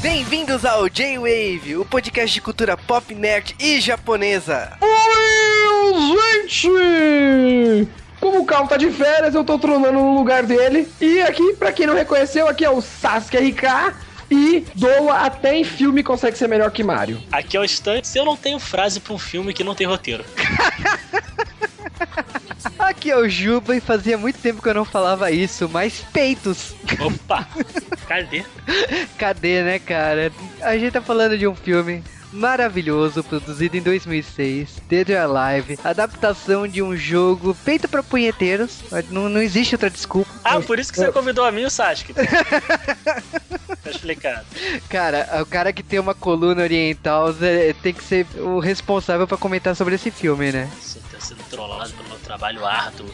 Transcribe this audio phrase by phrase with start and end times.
[0.00, 4.72] Bem-vindos ao J-Wave, o podcast de cultura pop, nerd e japonesa.
[4.80, 7.86] Oi, gente!
[8.18, 10.88] Como o Cal tá de férias, eu tô tronando no lugar dele.
[11.00, 13.94] E aqui, pra quem não reconheceu, aqui é o Sasuke RK.
[14.30, 17.22] E Doa até em filme consegue ser melhor que Mario.
[17.30, 20.24] Aqui é o Stunts, eu não tenho frase pra um filme que não tem roteiro.
[22.78, 26.74] Aqui é o Juba e fazia muito tempo que eu não falava isso, mas peitos.
[27.00, 27.46] Opa!
[28.06, 28.44] Cadê?
[29.18, 30.32] Cadê, né, cara?
[30.60, 32.02] A gente tá falando de um filme
[32.32, 38.80] maravilhoso, produzido em 2006, Dead or Alive, adaptação de um jogo feito para punheteiros,
[39.10, 40.30] não, não existe outra desculpa.
[40.44, 42.14] Ah, por isso que você convidou a mim o Sasuke.
[42.14, 44.46] tá explicado.
[44.88, 47.34] Cara, o cara que tem uma coluna oriental
[47.82, 50.70] tem que ser o responsável para comentar sobre esse filme, né?
[50.80, 53.06] Você tá sendo trollado pelo trabalho árduo.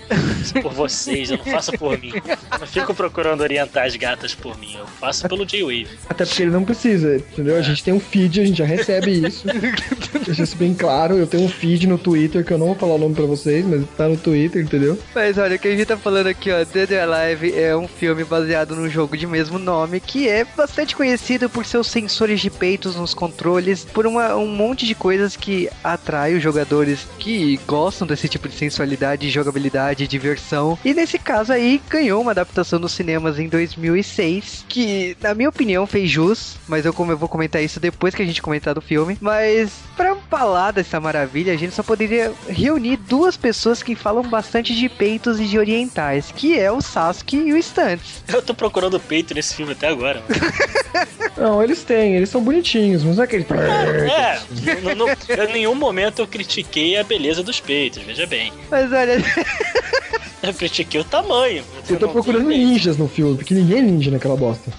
[0.63, 2.13] por vocês, eu não faço por mim.
[2.15, 5.89] Eu não fico procurando orientar as gatas por mim, eu faço pelo J-Wave.
[6.09, 7.57] Até porque ele não precisa, entendeu?
[7.57, 9.47] A gente tem um feed, a gente já recebe isso.
[10.25, 11.17] Deixa isso bem claro.
[11.17, 13.65] Eu tenho um feed no Twitter que eu não vou falar o nome pra vocês,
[13.65, 14.99] mas tá no Twitter, entendeu?
[15.15, 17.89] Mas olha, o que a gente tá falando aqui, ó, Dead or Alive é um
[17.89, 22.51] filme baseado num jogo de mesmo nome que é bastante conhecido por seus sensores de
[22.51, 28.07] peitos nos controles, por uma, um monte de coisas que atrai os jogadores que gostam
[28.07, 30.79] desse tipo de sensualidade, jogabilidade e diversão.
[30.85, 35.87] E nesse caso aí, ganhou uma adaptação nos cinemas em 2006, que na minha opinião
[35.87, 38.81] fez jus, mas eu, como eu vou comentar isso depois que a gente comentar do
[38.81, 44.23] filme mas para falar dessa maravilha, a gente só poderia reunir duas pessoas que falam
[44.23, 48.23] bastante de peitos e de orientais, que é o Sasuke e o Stunts.
[48.29, 50.23] Eu tô procurando peito nesse filme até agora.
[51.37, 53.47] Não, eles têm, eles são bonitinhos, mas não é aquele.
[53.51, 54.41] É,
[54.83, 58.53] no, no, em nenhum momento eu critiquei a beleza dos peitos, veja bem.
[58.71, 59.23] Mas olha.
[60.43, 61.65] Eu critiquei o tamanho.
[61.89, 64.71] Eu tô procurando ninjas no filme, porque ninguém é ninja naquela bosta.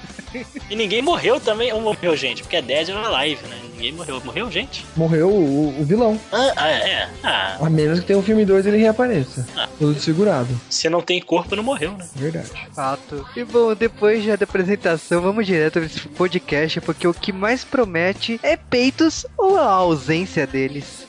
[0.69, 3.57] E ninguém morreu também, ou morreu gente, porque é Dead or Alive, né?
[3.77, 4.21] Ninguém morreu.
[4.25, 4.83] Morreu gente?
[4.95, 6.19] Morreu o, o vilão.
[6.31, 7.09] Ah, ah, é.
[7.23, 7.57] Ah.
[7.61, 9.47] A menos que tenha um filme 2 ele reapareça.
[9.55, 9.69] Ah.
[9.77, 10.49] Tudo desfigurado.
[10.67, 12.07] Se não tem corpo, não morreu, né?
[12.15, 12.49] Verdade.
[12.73, 13.23] Fato.
[13.35, 17.63] E bom, depois já da apresentação, vamos direto para esse podcast, porque o que mais
[17.63, 21.05] promete é peitos ou a ausência deles.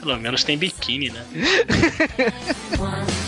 [0.00, 1.24] Pelo menos tem biquíni, né?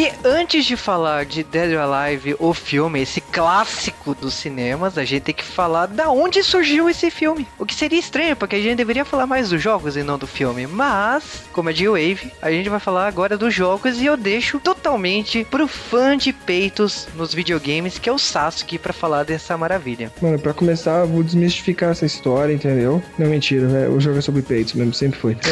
[0.00, 5.04] E antes de falar de Dead or Alive, o filme, esse clássico dos cinemas, a
[5.04, 7.46] gente tem que falar da onde surgiu esse filme.
[7.58, 10.26] O que seria estranho, porque a gente deveria falar mais dos jogos e não do
[10.26, 10.66] filme.
[10.66, 14.58] Mas, como é de Wave, a gente vai falar agora dos jogos e eu deixo
[14.58, 20.10] totalmente pro fã de peitos nos videogames, que é o Sasuke, para falar dessa maravilha.
[20.22, 23.02] Mano, para começar, eu vou desmistificar essa história, entendeu?
[23.18, 23.86] Não, mentira, né?
[23.86, 25.36] O jogo é sobre peitos mesmo, sempre foi.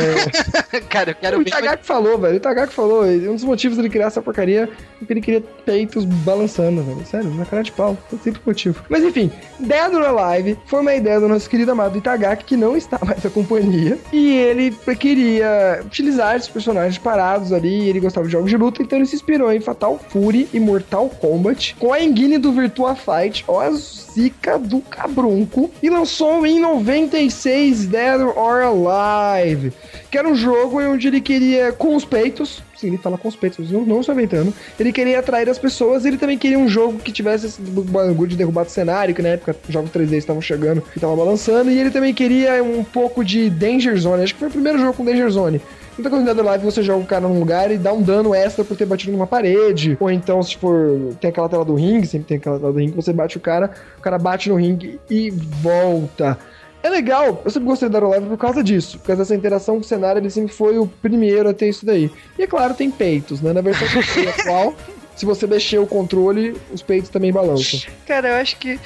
[0.73, 0.81] É...
[0.81, 2.35] Cara, eu quero o Itagaki falou, velho.
[2.35, 3.05] O Itagaki falou.
[3.05, 4.69] Um dos motivos dele criar essa porcaria porcaria
[4.99, 7.07] porque ele queria peitos balançando, velho.
[7.07, 7.97] Sério, na cara de pau.
[8.09, 8.83] Foi sempre motivo.
[8.89, 12.77] Mas enfim, Dead or Alive foi uma ideia do nosso querido amado Itagaki, que não
[12.77, 13.97] está mais na companhia.
[14.13, 17.89] E ele queria utilizar esses personagens parados ali.
[17.89, 21.09] Ele gostava de jogos de luta, então ele se inspirou em Fatal Fury e Mortal
[21.09, 23.45] Kombat com a engine do Virtua Fight.
[23.47, 29.73] Ó, as zica do cabrunco e lançou em 96 Dead or Alive,
[30.11, 33.37] que era um jogo onde ele queria com os peitos, sim, ele fala com os
[33.37, 36.99] peitos, não, não estou inventando, ele queria atrair as pessoas, ele também queria um jogo
[36.99, 40.43] que tivesse esse bagulho de derrubar o cenário, que na época os jogos 3D estavam
[40.43, 44.41] chegando e estavam balançando, e ele também queria um pouco de Danger Zone, acho que
[44.41, 45.61] foi o primeiro jogo com Danger Zone.
[45.99, 48.65] Muita coisa no Live você joga o cara num lugar e dá um dano extra
[48.65, 49.97] por ter batido numa parede.
[49.99, 51.13] Ou então, se for.
[51.21, 53.73] Tem aquela tela do ringue, sempre tem aquela tela do ringue, você bate o cara,
[53.99, 56.39] o cara bate no ringue e volta.
[56.85, 59.81] É legal, eu sempre gostei da Live por causa disso, por causa dessa interação com
[59.81, 62.09] o cenário, ele sempre foi o primeiro a ter isso daí.
[62.39, 63.53] E é claro, tem peitos, né?
[63.53, 63.89] Na versão
[64.39, 64.75] atual,
[65.17, 67.81] se você mexer o controle, os peitos também balançam.
[68.07, 68.79] Cara, eu acho que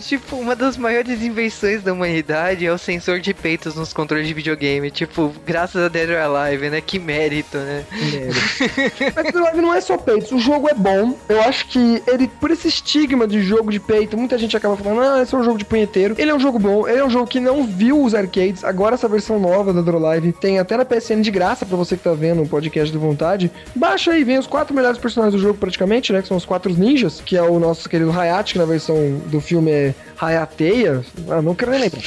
[0.00, 4.34] Tipo, uma das maiores invenções da humanidade é o sensor de peitos nos controles de
[4.34, 4.90] videogame.
[4.90, 6.80] Tipo, graças a Dead or Alive, né?
[6.80, 7.84] Que mérito, né?
[7.90, 8.40] Mérito.
[9.14, 10.32] Mas Dead or Alive não é só peitos.
[10.32, 11.16] O jogo é bom.
[11.28, 15.00] Eu acho que ele, por esse estigma de jogo de peito, muita gente acaba falando,
[15.00, 16.14] ah, esse é um jogo de punheteiro.
[16.18, 16.86] Ele é um jogo bom.
[16.86, 18.64] Ele é um jogo que não viu os arcades.
[18.64, 21.76] Agora essa versão nova da Dead or Alive tem até na PSN de graça pra
[21.76, 23.50] você que tá vendo o podcast do Vontade.
[23.74, 26.22] Baixa aí, vem os quatro melhores personagens do jogo praticamente, né?
[26.22, 28.96] Que são os quatro ninjas, que é o nosso querido Hayate, que na versão
[29.26, 32.02] do filme é Hayateia, ah, não quero nem lembrar.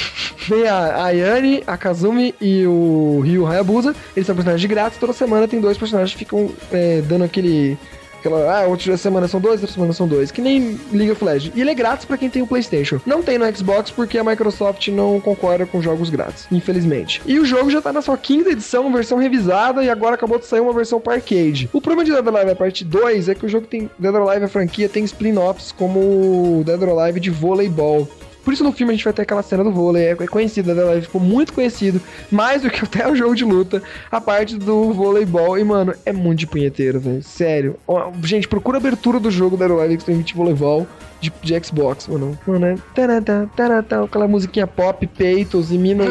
[0.48, 3.96] Vem a Ayane, a Kazumi e o Ryu Hayabusa.
[4.16, 5.00] Eles são personagens grátis.
[5.00, 7.78] Toda semana tem dois personagens que ficam é, dando aquele
[8.26, 10.32] Aquela, ah, outra semana são dois, outra semana são dois.
[10.32, 11.56] Que nem League of Legends.
[11.56, 13.00] E ele é grátis pra quem tem o PlayStation.
[13.06, 17.22] Não tem no Xbox porque a Microsoft não concorda com jogos grátis, infelizmente.
[17.24, 20.48] E o jogo já tá na sua quinta edição, versão revisada, e agora acabou de
[20.48, 21.70] sair uma versão para arcade.
[21.72, 23.92] O problema de Dead or Alive a parte 2 é que o jogo tem.
[24.00, 28.10] Dead or Alive, a franquia, tem spin-offs como Dead or Alive de voleibol.
[28.46, 31.02] Por isso no filme a gente vai ter aquela cena do vôlei, é conhecido, né?
[31.02, 32.00] ficou muito conhecido,
[32.32, 33.82] mais do que até o jogo de luta,
[34.12, 35.58] a parte do voleibol.
[35.58, 37.24] E, mano, é muito de punheteiro, velho.
[37.24, 37.76] Sério.
[38.24, 40.86] Gente, procura a abertura do jogo da Live Extreme Voleibol
[41.20, 42.38] de, de Xbox, mano.
[42.46, 46.06] Mano, é taratá, taratá, aquela musiquinha pop, peitos e mina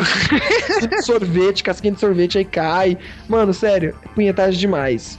[1.03, 2.99] sorvete, casquinha de sorvete, aí cai.
[3.29, 5.19] Mano, sério, é punhetagem demais.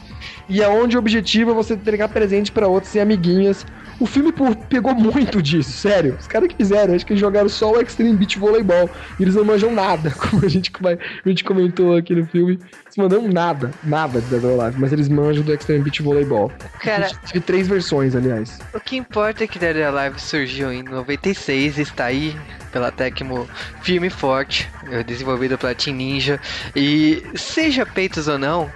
[0.49, 3.65] E é onde o objetivo é você entregar presente para outros e amiguinhas
[3.99, 4.33] o filme
[4.69, 6.17] pegou muito disso, sério.
[6.19, 8.89] Os caras que fizeram, acho que eles jogaram só o Extreme Beach Volleyball.
[9.19, 12.59] E eles não manjam nada, como a gente, a gente comentou aqui no filme.
[12.85, 16.51] Eles mandam nada, nada de Dead or Alive, mas eles manjam do Extreme Beach Volleyball.
[16.79, 18.59] Cara, tive três versões, aliás.
[18.73, 22.35] O que importa é que Dead or Alive surgiu em 96, está aí
[22.71, 23.47] pela Tecmo
[23.81, 24.69] firme e forte,
[25.05, 26.41] desenvolvido pela Team Ninja.
[26.75, 28.69] E seja peitos ou não,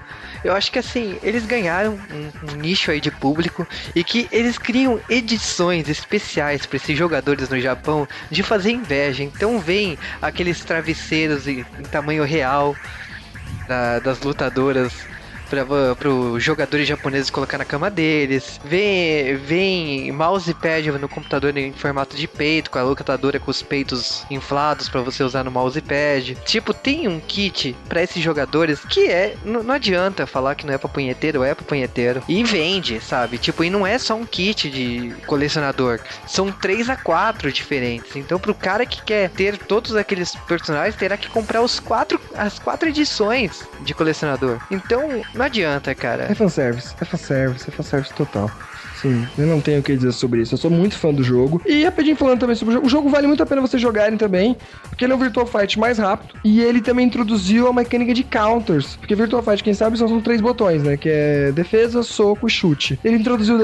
[0.44, 4.58] eu acho que assim, eles ganharam um, um nicho aí de público e que eles
[4.58, 9.24] criam edições especiais para esses jogadores no Japão de fazer inveja.
[9.24, 12.76] Então vem aqueles travesseiros em, em tamanho real
[13.68, 15.09] da, das lutadoras
[15.50, 18.60] para os jogadores japoneses colocar na cama deles.
[18.64, 24.26] Vem, vem mousepad no computador em formato de peito, com a locatadora com os peitos
[24.30, 26.36] inflados para você usar no mousepad.
[26.46, 29.36] Tipo, tem um kit para esses jogadores que é.
[29.44, 32.24] Não adianta falar que não é pra punheteiro, é pra punheteiro.
[32.28, 33.38] E vende, sabe?
[33.38, 36.00] Tipo, e não é só um kit de colecionador.
[36.28, 38.16] São três a quatro diferentes.
[38.16, 42.60] Então, pro cara que quer ter todos aqueles personagens, terá que comprar os quatro, as
[42.60, 44.60] quatro edições de colecionador.
[44.70, 46.26] Então, não adianta, cara.
[46.30, 48.52] É fanservice, é fanservice, é fanservice total.
[49.02, 50.54] Sim, eu não tenho o que dizer sobre isso.
[50.54, 51.62] Eu sou muito fã do jogo.
[51.66, 52.88] E rapidinho falando também sobre o jogo.
[52.88, 54.58] O jogo vale muito a pena vocês jogarem também,
[54.90, 56.36] porque ele é um Virtual Fight mais rápido.
[56.44, 58.98] E ele também introduziu a mecânica de counters.
[58.98, 60.98] Porque Virtual Fight, quem sabe, são, são três botões, né?
[60.98, 63.00] Que é defesa, soco e chute.
[63.04, 63.58] Ele introduziu,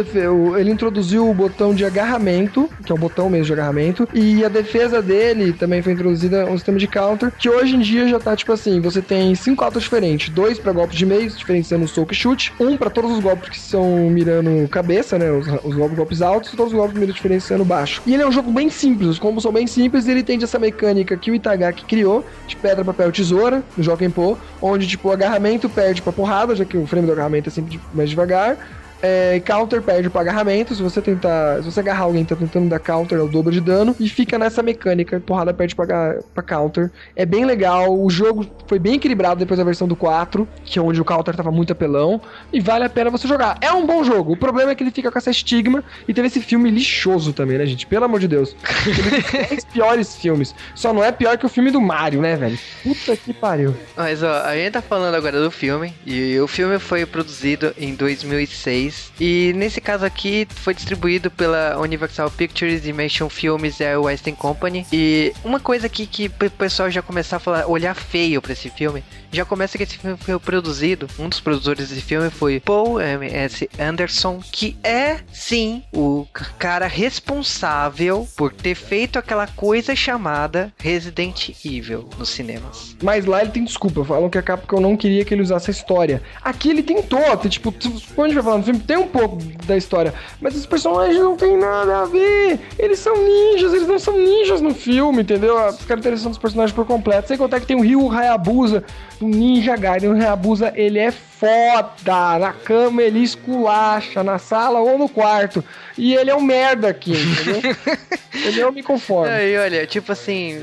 [0.57, 4.07] ele introduziu o botão de agarramento, que é o botão mesmo de agarramento.
[4.13, 8.07] E a defesa dele também foi introduzida um sistema de counter, que hoje em dia
[8.07, 11.87] já tá tipo assim: você tem cinco counters diferentes: dois para golpes de meio, diferenciando
[11.87, 15.24] soco e chute, um para todos os golpes que são mirando cabeça, né?
[15.25, 15.31] Né?
[15.31, 18.01] Os, os golpes altos e todos os golpes meio diferenciando baixo.
[18.05, 20.41] E ele é um jogo bem simples, os combos são bem simples e ele tem
[20.41, 25.09] essa mecânica que o Itagaki criou, de pedra, papel, tesoura, no Joken Po, onde, tipo,
[25.09, 28.57] o agarramento perde pra porrada, já que o frame do agarramento é sempre mais devagar
[29.01, 30.73] é, counter perde pro agarramento.
[30.75, 31.61] Se você tentar.
[31.61, 33.95] Se você agarrar alguém tá tentando dar counter, é o dobro de dano.
[33.99, 35.19] E fica nessa mecânica.
[35.19, 36.91] Porrada perde pra, pra counter.
[37.15, 37.97] É bem legal.
[37.97, 41.35] O jogo foi bem equilibrado depois da versão do 4, que é onde o counter
[41.35, 42.21] tava muito apelão.
[42.51, 43.57] E vale a pena você jogar.
[43.61, 44.33] É um bom jogo.
[44.33, 45.83] O problema é que ele fica com essa estigma.
[46.07, 47.85] E teve esse filme lixoso também, né, gente?
[47.85, 48.55] Pelo amor de Deus.
[48.83, 50.55] Teve piores filmes.
[50.73, 52.57] Só não é pior que o filme do Mario, né, velho?
[52.83, 53.75] Puta que pariu.
[53.95, 55.93] Mas ó, a gente tá falando agora do filme.
[56.05, 58.84] E o filme foi produzido em 2006
[59.19, 64.85] e nesse caso aqui foi distribuído pela Universal Pictures Dimension Films e a Western Company.
[64.91, 68.69] E uma coisa aqui que o pessoal já começar a falar, olhar feio para esse
[68.69, 71.07] filme, já começa que esse filme foi produzido.
[71.19, 73.69] Um dos produtores desse filme foi Paul M.S.
[73.79, 76.25] Anderson, que é sim o
[76.57, 82.95] cara responsável por ter feito aquela coisa chamada Resident Evil nos cinemas.
[83.03, 85.73] Mas lá ele tem desculpa, falam que a Capcom não queria que ele usasse a
[85.73, 86.21] história.
[86.41, 87.73] Aqui ele tentou, tipo,
[88.15, 91.19] quando a gente vai falar no filme, tem um pouco da história, mas os personagens
[91.19, 92.59] não tem nada a ver.
[92.77, 95.57] Eles são ninjas, eles não são ninjas no filme, entendeu?
[95.57, 97.27] As características dos personagens por completo.
[97.27, 98.83] Sem contar que tem o Ryu Hayabusa,
[99.21, 100.09] o Ninja Gaiden.
[100.09, 101.11] O Hayabusa, ele é
[101.45, 102.39] foda.
[102.39, 105.63] Na cama ele esculacha, na sala ou no quarto.
[105.97, 107.75] E ele é um merda aqui, entendeu?
[108.33, 109.41] ele não me conforma.
[109.41, 110.59] E olha, tipo assim,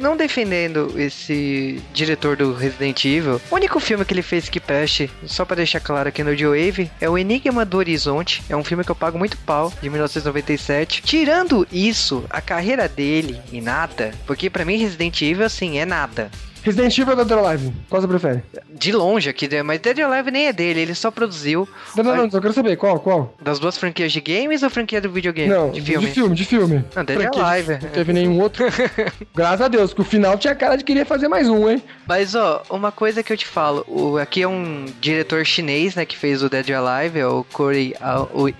[0.00, 5.10] não defendendo esse diretor do Resident Evil, o único filme que ele fez que preste,
[5.26, 8.42] só para deixar claro aqui no Joe Wave, é o Enigma do Horizonte.
[8.48, 11.02] É um filme que eu pago muito pau, de 1997.
[11.02, 16.30] Tirando isso, a carreira dele e nada, porque para mim Resident Evil, assim, é nada.
[16.62, 17.72] Resident Evil ou Dead or Alive?
[17.88, 18.42] Qual você prefere?
[18.70, 19.62] De longe aqui, né?
[19.62, 21.68] mas Dead or Alive nem é dele, ele só produziu.
[21.96, 23.34] Não, não, não, eu quero saber, qual, qual?
[23.40, 25.48] Das duas franquias de games ou franquia do videogame?
[25.48, 26.06] Não, de filme.
[26.06, 26.84] De filme, de filme.
[26.94, 27.72] Não, Dead or Alive.
[27.82, 28.64] Não teve nenhum outro.
[29.34, 31.82] Graças a Deus, que o final tinha cara de querer fazer mais um, hein?
[32.06, 36.04] Mas, ó, uma coisa que eu te falo, o, aqui é um diretor chinês, né,
[36.04, 37.94] que fez o Dead or Alive, é o Corey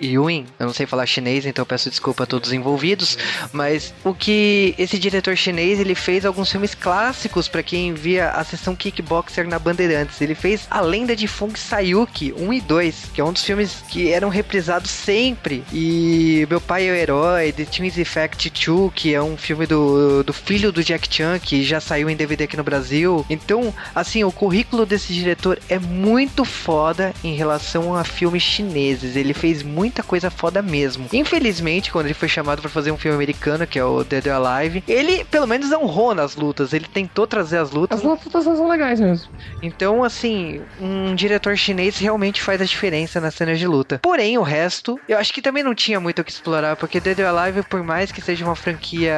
[0.01, 0.45] Yuen.
[0.59, 3.17] Eu não sei falar chinês, então peço desculpa a todos os envolvidos,
[3.51, 8.43] mas o que esse diretor chinês, ele fez alguns filmes clássicos para quem via a
[8.43, 10.21] sessão Kickboxer na Bandeirantes.
[10.21, 13.83] Ele fez A Lenda de Fung Sayuki 1 e 2, que é um dos filmes
[13.89, 15.63] que eram reprisados sempre.
[15.71, 20.23] E Meu Pai é o Herói, The Twins Effect 2, que é um filme do,
[20.23, 23.25] do filho do Jack Chan, que já saiu em DVD aqui no Brasil.
[23.29, 29.15] Então, assim, o currículo desse diretor é muito foda em relação a filmes chineses.
[29.15, 31.07] Ele fez muita coisa foda mesmo.
[31.11, 34.45] Infelizmente, quando ele foi chamado para fazer um filme americano, que é o Dead or
[34.45, 36.73] Alive, ele pelo menos honrou nas lutas.
[36.73, 37.82] Ele tentou trazer as lutas.
[37.89, 39.27] As lutas são legais mesmo.
[39.61, 43.99] Então, assim, um diretor chinês realmente faz a diferença nas cenas de luta.
[44.01, 47.19] Porém, o resto, eu acho que também não tinha muito o que explorar, porque Dead
[47.19, 49.15] or Alive, por mais que seja uma franquia.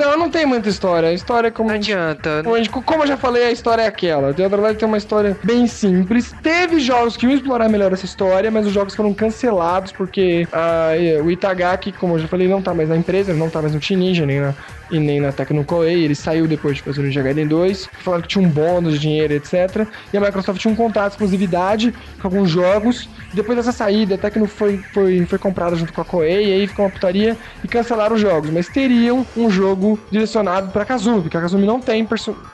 [0.00, 1.08] Não, não tem muita história.
[1.08, 1.68] A história é como.
[1.68, 2.42] Não adianta.
[2.44, 4.32] Como, gente- como eu já falei, a história é aquela.
[4.32, 6.34] Dead or Alive tem uma história bem simples.
[6.42, 10.90] Teve jogos que iam explorar melhor essa história, mas os jogos foram cancelados porque ah,
[11.24, 13.80] o Itagaki, como eu já falei, não tá mais na empresa, não tá mais no
[13.80, 14.54] Team Ninja, nem na,
[14.90, 16.04] e nem na Tecno Koei.
[16.04, 17.88] Ele saiu depois de fazer o Ninja Gaiden 2.
[18.00, 19.86] Falaram que tinha um bônus de dinheiro, etc.
[20.12, 23.08] E a Microsoft tinha um contrato de exclusividade com alguns jogos.
[23.32, 26.66] Depois dessa saída, a Tecno foi, foi, foi comprada junto com a Koei, e aí
[26.66, 28.50] ficou uma putaria e cancelaram os jogos.
[28.50, 32.06] Mas teriam um jogo direcionado pra Kazumi, porque a Kazumi não tem,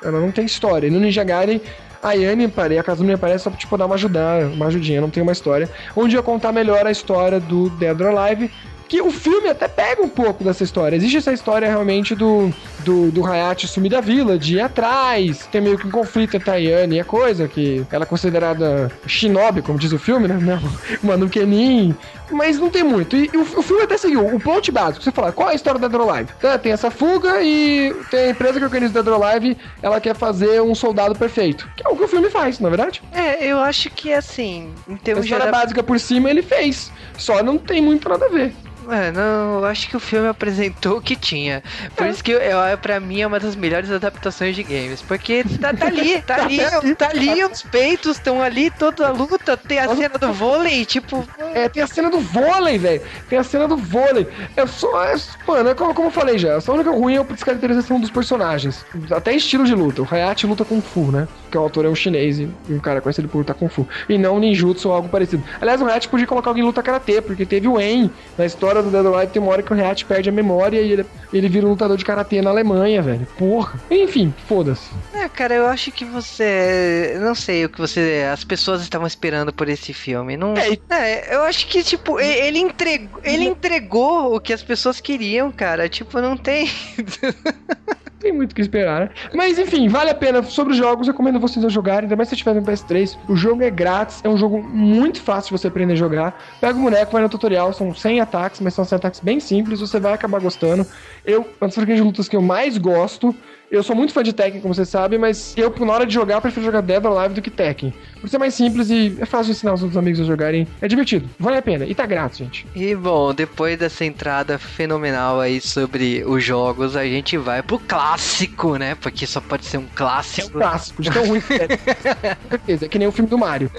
[0.02, 0.86] ela não tem história.
[0.86, 1.60] E no Ninja Gaiden,
[2.02, 5.10] a Yane apare- a Kazumi aparece só pra tipo, dar uma ajudar, uma ajudinha, não
[5.10, 5.68] tem uma história.
[5.94, 8.50] Onde ia contar melhor a história do Dead or Alive,
[8.88, 10.96] que o filme até pega um pouco dessa história.
[10.96, 12.52] Existe essa história realmente do,
[12.84, 15.48] do, do Hayashi sumir da vila, de ir atrás.
[15.50, 18.90] Tem meio que um conflito entre a Yane e a coisa, que ela é considerada
[19.06, 20.38] shinobi, como diz o filme, né?
[20.40, 20.60] Não,
[21.02, 21.94] uma Nukenin.
[22.30, 23.16] Mas não tem muito.
[23.16, 25.04] E, o, o filme até seguiu o plot básico.
[25.04, 26.30] Você fala, qual é a história da Alive?
[26.42, 30.62] Ah, tem essa fuga e tem a empresa que organiza or Alive, ela quer fazer
[30.62, 31.68] um soldado perfeito.
[31.76, 33.02] Que é o que o filme faz, na verdade.
[33.12, 36.90] É, eu acho que assim, em A termos história básica por cima ele fez.
[37.18, 38.54] Só não tem muito nada a ver.
[38.90, 41.62] É, não, eu acho que o filme apresentou o que tinha.
[41.94, 45.02] Por isso que eu, eu, pra mim é uma das melhores adaptações de games.
[45.02, 49.56] Porque tá, tá ali, tá ali, tá ali, os peitos estão ali, toda a luta,
[49.56, 51.26] tem a cena do vôlei, tipo.
[51.54, 53.02] É, tem a cena do vôlei, velho.
[53.28, 54.26] Tem a cena do vôlei.
[54.56, 55.04] É só.
[55.04, 55.14] É,
[55.46, 56.60] mano, é como, como eu falei já.
[56.60, 58.84] Só a única ruim é a descaracterização dos personagens.
[59.10, 60.02] Até estilo de luta.
[60.02, 61.28] O Hayashi luta Kung Fu, né?
[61.42, 63.86] Porque o autor é um chinês e um cara conhecido por lutar Kung Fu.
[64.08, 65.42] E não ninjutsu ou algo parecido.
[65.60, 68.10] Aliás, o Hayashi podia colocar alguém em luta karatê, porque teve o En.
[68.36, 70.92] Na história do Dead Alive tem uma hora que o Hayashi perde a memória e
[70.92, 72.61] ele, ele vira um lutador de karatê na Alemanha,
[73.02, 73.26] velho.
[73.38, 73.80] Porra.
[73.90, 74.90] Enfim, foda-se.
[75.14, 77.16] É, cara, eu acho que você.
[77.20, 78.28] Não sei o que você.
[78.32, 80.36] As pessoas estavam esperando por esse filme.
[80.36, 80.54] Não.
[80.56, 85.50] É, É, eu acho que, tipo, ele entregou, ele entregou o que as pessoas queriam,
[85.50, 85.88] cara.
[85.88, 86.68] Tipo, não tem.
[88.22, 89.10] tem muito o que esperar, né?
[89.34, 90.42] Mas enfim, vale a pena.
[90.42, 93.18] Sobre os jogos, eu recomendo vocês a jogarem, ainda mais se tiver no PS3.
[93.28, 96.40] O jogo é grátis, é um jogo muito fácil de você aprender a jogar.
[96.60, 99.80] Pega o boneco, vai no tutorial, são 100 ataques, mas são 100 ataques bem simples,
[99.80, 100.86] você vai acabar gostando.
[101.24, 103.34] Eu, uma das franquias de lutas que eu mais gosto.
[103.72, 106.42] Eu sou muito fã de Tekken, como você sabe, mas eu, na hora de jogar,
[106.42, 107.90] prefiro jogar Dead or Alive do que Tekken.
[108.20, 110.68] Por ser mais simples e é fácil ensinar os outros amigos a jogarem.
[110.78, 111.86] É divertido, vale a pena.
[111.86, 112.66] E tá grátis, gente.
[112.74, 118.76] E bom, depois dessa entrada fenomenal aí sobre os jogos, a gente vai pro clássico,
[118.76, 118.94] né?
[118.94, 120.50] Porque só pode ser um É um clássico.
[120.52, 122.36] clássico, de tão ruim que é.
[122.50, 123.70] Certeza, é que nem o filme do Mario.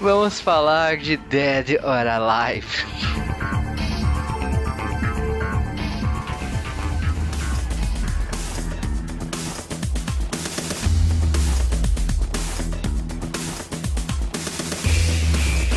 [0.00, 3.39] Vamos falar de Dead or Alive.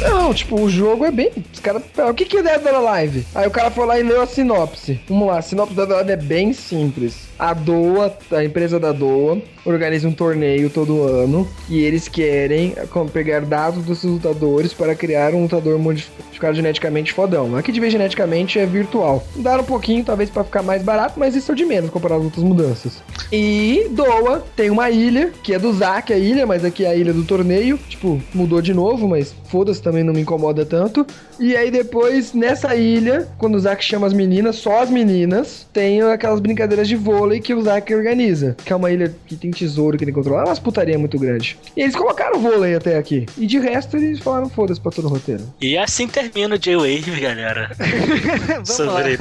[0.04, 1.32] Não, tipo, o jogo é bem.
[1.52, 1.84] Os caras.
[2.10, 3.26] O que, que é Dead or Alive?
[3.34, 5.00] Aí o cara foi lá e leu a sinopse.
[5.08, 7.28] Vamos lá, a sinopse do Dead or Alive é bem simples.
[7.38, 12.74] A DOA, a empresa da DOA, organiza um torneio todo ano e eles querem
[13.12, 17.56] pegar dados desses lutadores para criar um lutador modificado geneticamente fodão.
[17.56, 19.24] Aqui de vez geneticamente é virtual.
[19.36, 22.26] Mudaram um pouquinho, talvez para ficar mais barato, mas isso é de menos comparado a
[22.26, 23.02] outras mudanças.
[23.32, 26.96] E Doa tem uma ilha, que é do Zack a ilha, mas aqui é a
[26.96, 27.78] ilha do torneio.
[27.90, 31.06] Tipo, mudou de novo, mas foda-se, também não me incomoda tanto.
[31.40, 36.02] E aí depois, nessa ilha, quando o Zack chama as meninas, só as meninas, tem
[36.02, 38.56] aquelas brincadeiras de vôlei que o Zack organiza.
[38.64, 40.44] Que é uma ilha que tem tesouro que ele controla.
[40.44, 41.58] É umas putaria muito grande.
[41.76, 43.26] E eles colocaram vôlei até aqui.
[43.38, 45.44] E de resto, eles falaram foda-se pra todo o roteiro.
[45.62, 47.72] E assim termina o J-Wave, galera.
[48.66, 49.18] Sobre.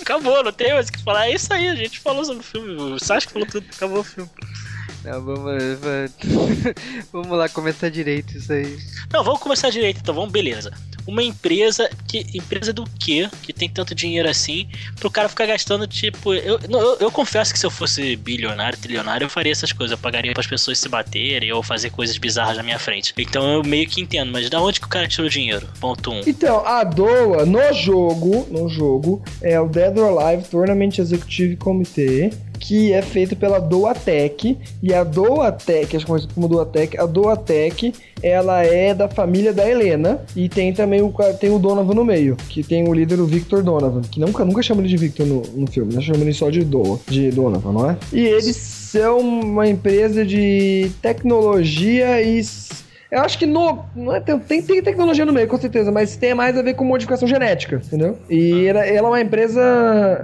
[0.00, 1.28] Acabou, não tem mais o que falar.
[1.28, 2.74] É isso aí, a gente falou sobre o filme.
[2.74, 4.30] O Sasha falou tudo, acabou o filme.
[5.06, 6.74] Não, vamos, vamos-
[7.12, 8.76] vamos lá começar direito isso aí.
[9.12, 10.72] Não, vamos começar direito então, vamos, beleza.
[11.06, 12.26] Uma empresa que.
[12.34, 13.28] Empresa do quê?
[13.42, 16.34] Que tem tanto dinheiro assim, pro cara ficar gastando, tipo.
[16.34, 19.92] Eu, não, eu, eu confesso que se eu fosse bilionário, trilionário, eu faria essas coisas.
[19.92, 23.14] Eu pagaria para as pessoas se baterem ou fazer coisas bizarras na minha frente.
[23.16, 25.68] Então eu meio que entendo, mas da onde que o cara tirou o dinheiro?
[25.80, 26.14] Ponto 1.
[26.14, 26.22] Um.
[26.26, 32.32] Então, a DOA no jogo, no jogo, é o Dead or Alive Tournament Executive Committee,
[32.66, 34.58] que é feito pela Doatec.
[34.82, 39.68] E a Doatec, acho que é como Doatec, a Doatec, ela é da família da
[39.68, 40.20] Helena.
[40.34, 43.62] E tem também o, tem o Donovan no meio, que tem o líder, o Victor
[43.62, 46.00] Donovan, que nunca, nunca chama ele de Victor no, no filme, né?
[46.00, 47.96] Chama ele só de, Do, de Donovan, não é?
[48.12, 52.42] E eles são uma empresa de tecnologia e
[53.10, 53.84] eu acho que no.
[53.94, 56.84] Não é, tem, tem tecnologia no meio, com certeza, mas tem mais a ver com
[56.84, 58.18] modificação genética, entendeu?
[58.28, 59.62] E ela, ela é uma empresa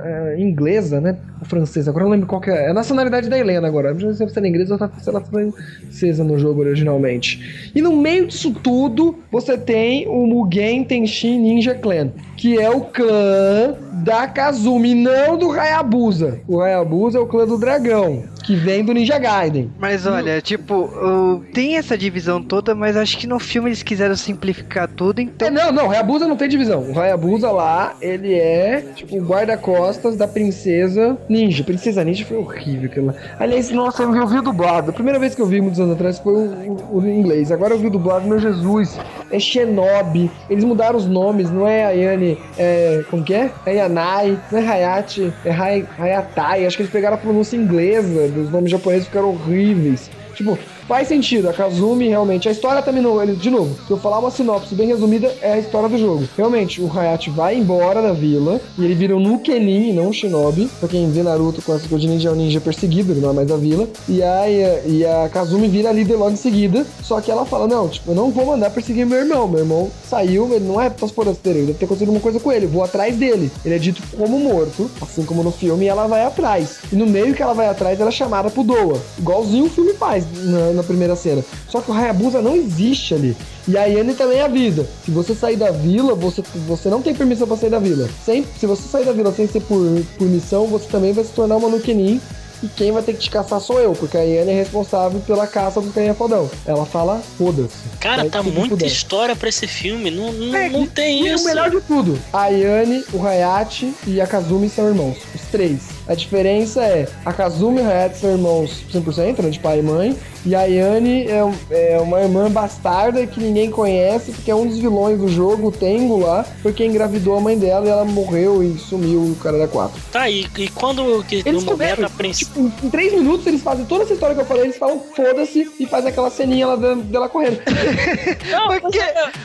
[0.04, 1.16] é, inglesa, né?
[1.44, 1.90] Francesa.
[1.90, 2.66] Agora eu não lembro qual que é.
[2.66, 3.94] É a nacionalidade da Helena agora.
[3.94, 7.70] Não sei se ela é inglesa ou se ela foi francesa no jogo originalmente.
[7.74, 12.80] E no meio disso tudo, você tem o Mugen Tenshin Ninja Clan, que é o
[12.80, 16.40] clã da Kazumi, não do Hayabusa.
[16.48, 19.70] O Hayabusa é o clã do dragão que vem do Ninja Gaiden.
[19.78, 24.88] Mas olha, tipo, tem essa divisão toda, mas acho que no filme eles quiseram simplificar
[24.88, 25.48] tudo, então...
[25.48, 26.90] É, não, não, Hayabusa não tem divisão.
[26.90, 31.64] O Hayabusa lá, ele é, tipo, o guarda-costas da princesa ninja.
[31.64, 34.90] Princesa ninja foi horrível aquilo Aliás, nossa, eu vi o dublado.
[34.90, 37.50] A primeira vez que eu vi, muitos anos atrás, foi o, o, o inglês.
[37.52, 38.98] Agora eu vi o dublado, meu Jesus.
[39.30, 40.30] É Shinobi.
[40.48, 43.04] Eles mudaram os nomes, não é Ayane, é...
[43.10, 43.50] Como que é?
[43.66, 46.66] É Yanai, não é Hayate, é Hay, Hayatai.
[46.66, 50.10] Acho que eles pegaram a pronúncia inglesa os nomes japoneses ficaram horríveis.
[50.34, 50.58] Tipo,
[50.92, 51.48] faz sentido.
[51.48, 52.50] A Kazumi, realmente.
[52.50, 53.22] A história terminou.
[53.22, 56.28] Ele, de novo, se eu falar uma sinopse bem resumida, é a história do jogo.
[56.36, 60.68] Realmente, o Hayashi vai embora da vila e ele vira um Nukenin não um Shinobi.
[60.78, 63.30] Pra quem vê Naruto com essa coisa de ninja, é um ninja perseguido, ele não
[63.30, 63.88] é mais da vila.
[64.06, 64.46] E a,
[64.84, 66.84] e a Kazumi vira líder logo em seguida.
[67.02, 69.48] Só que ela fala: Não, tipo, eu não vou mandar perseguir meu irmão.
[69.48, 72.66] Meu irmão saiu, ele não é transportasteiro, deve ter acontecido uma coisa com ele.
[72.66, 73.50] vou atrás dele.
[73.64, 76.80] Ele é dito como morto, assim como no filme, e ela vai atrás.
[76.92, 79.00] E no meio que ela vai atrás, ela é chamada pro Doa.
[79.18, 81.44] Igualzinho o filme faz na, na primeira cena.
[81.68, 83.36] Só que o Hayabusa não existe ali.
[83.68, 84.86] E a Yane também avisa.
[85.04, 88.08] Se você sair da vila, você, você não tem permissão para sair da vila.
[88.24, 89.80] Sem, se você sair da vila sem ser por,
[90.18, 92.20] por missão, você também vai se tornar uma Nukenin
[92.62, 95.46] e quem vai ter que te caçar sou eu, porque a Yane é responsável pela
[95.46, 96.48] caça do canhão fodão.
[96.64, 97.76] Ela fala, foda-se.
[97.98, 101.42] Cara, tá muita história pra esse filme, não, não, é, não tem e isso.
[101.42, 105.40] E o melhor de tudo, a Yane, o Hayachi e a Kazumi são irmãos, os
[105.50, 105.80] três.
[106.06, 109.82] A diferença é, a Kazumi e o Hayachi são irmãos 100%, né, de pai e
[109.82, 114.66] mãe, e a Yane é, é, uma irmã bastarda que ninguém conhece, porque é um
[114.66, 118.62] dos vilões do jogo, o Tengu lá, porque engravidou a mãe dela e ela morreu
[118.62, 120.00] e sumiu o cara da 4.
[120.10, 122.50] Tá, e, e quando que, eles no momento a princesa.
[122.50, 125.70] Tipo, em 3 minutos eles fazem toda essa história que eu falei, eles falam foda-se
[125.78, 127.60] e fazem aquela ceninha lá dela, dela correndo.
[128.50, 129.00] não, porque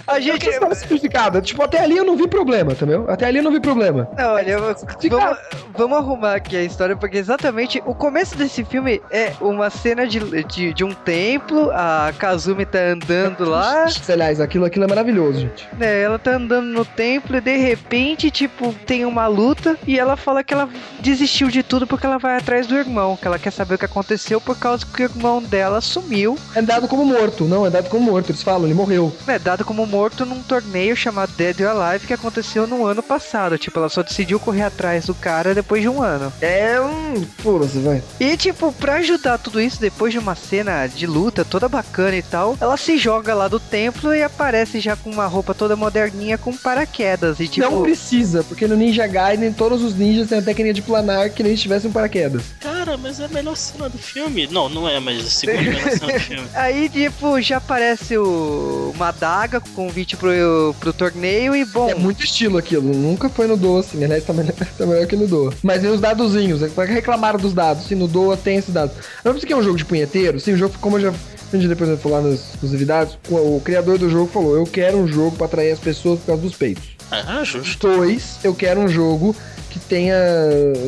[0.07, 0.47] a gente.
[0.47, 1.41] É simplificada.
[1.41, 3.05] Tipo, até ali eu não vi problema, entendeu?
[3.07, 4.09] Até ali eu não vi problema.
[4.17, 5.37] Não, olha, vamos,
[5.75, 10.19] vamos arrumar aqui a história, porque exatamente o começo desse filme é uma cena de,
[10.45, 13.85] de, de um templo, a Kazumi tá andando lá.
[14.07, 15.67] Aliás, aquilo, aquilo é maravilhoso, gente.
[15.79, 20.15] É, ela tá andando no templo e de repente, tipo, tem uma luta e ela
[20.15, 20.69] fala que ela
[21.01, 23.85] desistiu de tudo porque ela vai atrás do irmão, que ela quer saber o que
[23.85, 26.37] aconteceu por causa que o irmão dela sumiu.
[26.55, 29.13] É dado como morto, não, é dado como morto, eles falam, ele morreu.
[29.27, 33.57] É dado como morto num torneio chamado Dead or Alive que aconteceu no ano passado.
[33.57, 36.31] Tipo, ela só decidiu correr atrás do cara depois de um ano.
[36.41, 37.23] É um.
[37.41, 38.03] Pô, você vai.
[38.19, 42.21] E, tipo, pra ajudar tudo isso, depois de uma cena de luta toda bacana e
[42.21, 46.37] tal, ela se joga lá do templo e aparece já com uma roupa toda moderninha
[46.37, 47.39] com paraquedas.
[47.39, 47.69] E, tipo...
[47.69, 51.41] Não precisa, porque no Ninja Gaiden todos os ninjas têm a técnica de planar que
[51.41, 52.43] nem se tivesse um paraquedas.
[52.59, 54.47] Cara, mas é a melhor cena do filme.
[54.47, 56.47] Não, não é, mas a segunda melhor cena do filme.
[56.53, 58.93] Aí, tipo, já aparece o...
[58.95, 61.89] uma adaga com convite pro, pro torneio e bom.
[61.89, 65.15] É muito estilo aquilo, nunca foi no Doa assim, aliás, tá melhor, tá melhor que
[65.15, 65.53] no Doa.
[65.63, 68.95] Mas e os dadozinhos, é reclamaram dos dados, se no Doa tem esses dados.
[69.23, 71.13] Não sei que é um jogo de punheteiro, sim, o jogo, como eu já
[71.51, 74.97] a gente depois vai falar nas exclusividades, o, o criador do jogo falou: Eu quero
[74.97, 76.97] um jogo para atrair as pessoas por causa dos peitos.
[77.09, 77.87] Ah, justo.
[77.87, 79.33] Dois, eu quero um jogo
[79.69, 80.15] que tenha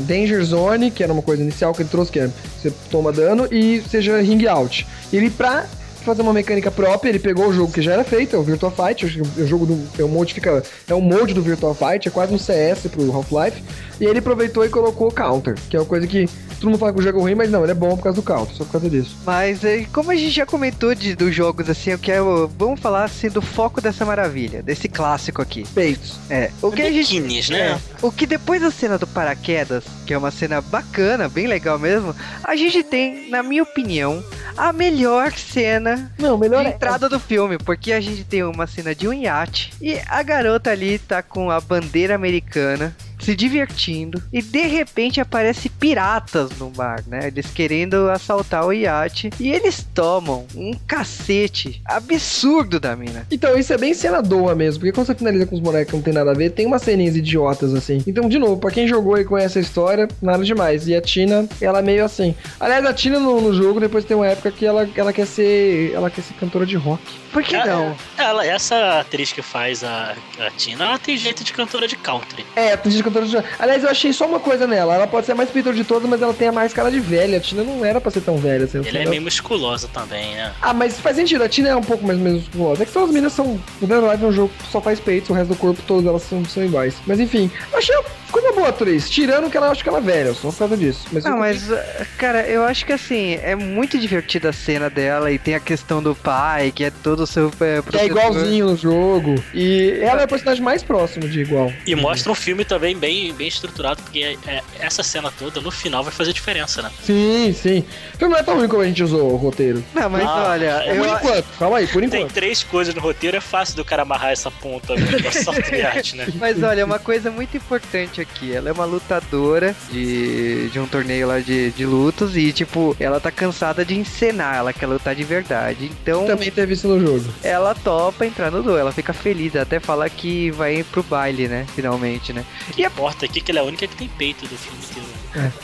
[0.01, 3.47] Danger Zone, que era uma coisa inicial que ele trouxe, que é você toma dano,
[3.51, 4.85] e seja Ring Out.
[5.13, 5.65] Ele, pra
[6.03, 8.71] fazer uma mecânica própria, ele pegou o jogo que já era feito, é o Virtua
[8.71, 12.11] Fight, é o jogo do, é um modifica, é um molde do Virtua Fight, é
[12.11, 13.61] quase um CS pro Half-Life,
[13.99, 16.27] e ele aproveitou e colocou Counter, que é uma coisa que
[16.59, 18.15] todo mundo fala que o jogo é ruim, mas não, ele é bom por causa
[18.15, 19.17] do Counter, só por causa disso.
[19.25, 22.51] Mas é, como a gente já comentou de, dos jogos, assim, eu quero.
[22.57, 25.65] Vamos falar assim do foco dessa maravilha, desse clássico aqui.
[25.73, 26.17] Peitos.
[26.29, 26.51] É.
[26.61, 27.71] O que Biquínis, a gente, né?
[27.71, 31.79] É, o que depois da cena do paraquedas, que é uma cena bacana, bem legal
[31.79, 34.23] mesmo, a gente tem, na minha opinião,
[34.57, 37.09] a melhor cena não, melhor de é- entrada é...
[37.09, 40.99] do filme, porque a gente tem uma cena de um iate e a garota ali
[40.99, 47.27] tá com a bandeira americana se divertindo e de repente aparece piratas no mar, né?
[47.27, 53.25] Eles querendo assaltar o iate e eles tomam um cacete absurdo da mina.
[53.31, 55.95] Então, isso é bem cena doa mesmo, porque quando você finaliza com os bonecos que
[55.95, 58.03] não tem nada a ver, tem umas ceninhas idiotas assim.
[58.07, 60.87] Então, de novo, pra quem jogou e conhece a história, nada demais.
[60.87, 62.35] E a Tina, ela é meio assim.
[62.59, 65.91] Aliás, a Tina no, no jogo, depois tem uma época que ela, ela quer ser.
[65.93, 67.01] Ela quer ser cantora de rock.
[67.31, 67.95] Por que não?
[68.17, 72.45] Ela, essa atriz que faz a, a Tina, ela tem jeito de cantora de country.
[72.55, 74.95] É, atriz de cantora de Aliás, eu achei só uma coisa nela.
[74.95, 76.99] Ela pode ser a mais pintor de todas, mas ela tem a mais cara de
[76.99, 77.37] velha.
[77.37, 78.65] A Tina não era pra ser tão velha.
[78.65, 80.53] Assim, Ela é meio musculosa também, né?
[80.61, 81.43] Ah, mas faz sentido.
[81.43, 82.83] A Tina é um pouco mais musculosa.
[82.83, 83.59] É que só as meninas são.
[83.81, 86.05] O Dead Live é um jogo que só faz peitos, o resto do corpo, todas
[86.05, 86.95] elas são, são iguais.
[87.05, 87.95] Mas enfim, eu achei.
[88.29, 89.09] Ficou uma boa atriz.
[89.09, 91.01] Tirando que ela acho que ela é velha, só por causa disso.
[91.11, 91.75] Mas Não, mas, uh,
[92.17, 96.01] cara, eu acho que assim, é muito divertida a cena dela e tem a questão
[96.01, 97.57] do pai, que é todo super.
[97.57, 98.05] Que é protetor.
[98.07, 99.35] igualzinho no jogo.
[99.53, 101.73] E ela é o personagem mais próximo de igual.
[101.87, 105.71] E mostra um filme também bem, bem estruturado, porque é- é- essa cena toda, no
[105.71, 106.91] final, vai fazer diferença, né?
[107.03, 107.83] Sim, sim.
[108.13, 109.83] O filme não é tão ruim como a gente usou o roteiro.
[109.95, 112.33] Não, mas Ah, olha, é eu, Por enquanto, calma aí, por Tem enquanto.
[112.33, 116.27] três coisas no roteiro, é fácil do cara amarrar essa ponta de arte, né?
[116.39, 121.27] Mas olha, uma coisa muito importante aqui, ela é uma lutadora de, de um torneio
[121.27, 125.23] lá de, de lutas e, tipo, ela tá cansada de encenar, ela quer lutar de
[125.23, 125.85] verdade.
[125.85, 127.25] Então, Também teve isso no jogo.
[127.43, 131.65] ela topa entrar no duelo, ela fica feliz, até fala que vai pro baile, né,
[131.75, 132.43] finalmente, né.
[132.69, 135.07] O que importa aqui que ela é a única que tem peito do filme inteiro.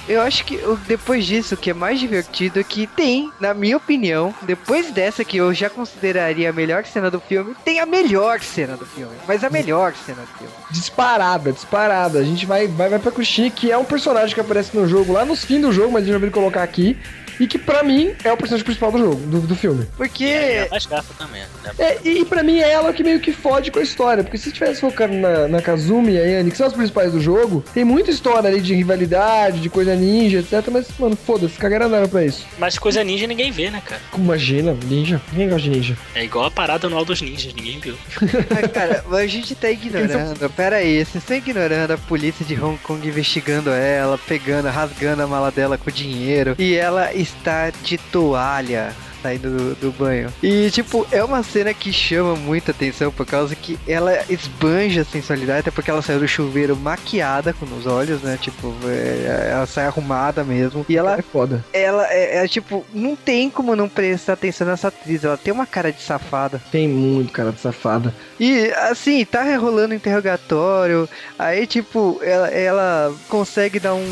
[0.07, 3.77] Eu acho que depois disso, o que é mais divertido é que tem, na minha
[3.77, 8.39] opinião, depois dessa que eu já consideraria a melhor cena do filme, tem a melhor
[8.41, 10.53] cena do filme, mas a melhor cena do filme.
[10.71, 12.19] Disparada, disparada.
[12.19, 15.13] A gente vai, vai, vai pra Kushik, que é um personagem que aparece no jogo
[15.13, 16.97] lá nos fins do jogo, mas a gente vai colocar aqui.
[17.39, 19.87] E que pra mim é o personagem principal do jogo, do, do filme.
[19.97, 21.71] Porque E é mais gata também, né?
[21.77, 24.23] É, e pra mim é ela que meio que fode com a história.
[24.23, 27.19] Porque se tivesse focando na, na Kazumi e a Anne, que são as principais do
[27.19, 30.69] jogo, tem muita história ali de rivalidade, de coisa ninja, etc.
[30.71, 32.45] Mas, mano, foda-se, cagaram nada pra isso.
[32.57, 34.01] Mas coisa ninja ninguém vê, né, cara?
[34.15, 35.21] Imagina, ninja.
[35.31, 35.97] Ninguém gosta de ninja.
[36.13, 37.95] É igual a parada anual dos ninjas, ninguém viu.
[38.49, 40.49] Mas, cara, a gente tá ignorando.
[40.51, 45.27] Pera aí, vocês estão ignorando a polícia de Hong Kong investigando ela, pegando, rasgando a
[45.27, 46.55] mala dela com dinheiro.
[46.57, 48.93] E ela está de toalha.
[49.25, 50.31] Saindo do, do banho.
[50.43, 55.05] E, tipo, é uma cena que chama muita atenção por causa que ela esbanja a
[55.05, 58.37] sensualidade, até porque ela saiu do chuveiro maquiada com os olhos, né?
[58.39, 60.85] Tipo, é, ela sai arrumada mesmo.
[60.87, 61.65] E ela É foda.
[61.73, 65.23] ela é, é, tipo, não tem como não prestar atenção nessa atriz.
[65.23, 66.61] Ela tem uma cara de safada.
[66.71, 68.13] Tem muito cara de safada.
[68.39, 71.09] E assim, tá rolando interrogatório.
[71.39, 74.05] Aí, tipo, ela, ela consegue dar um,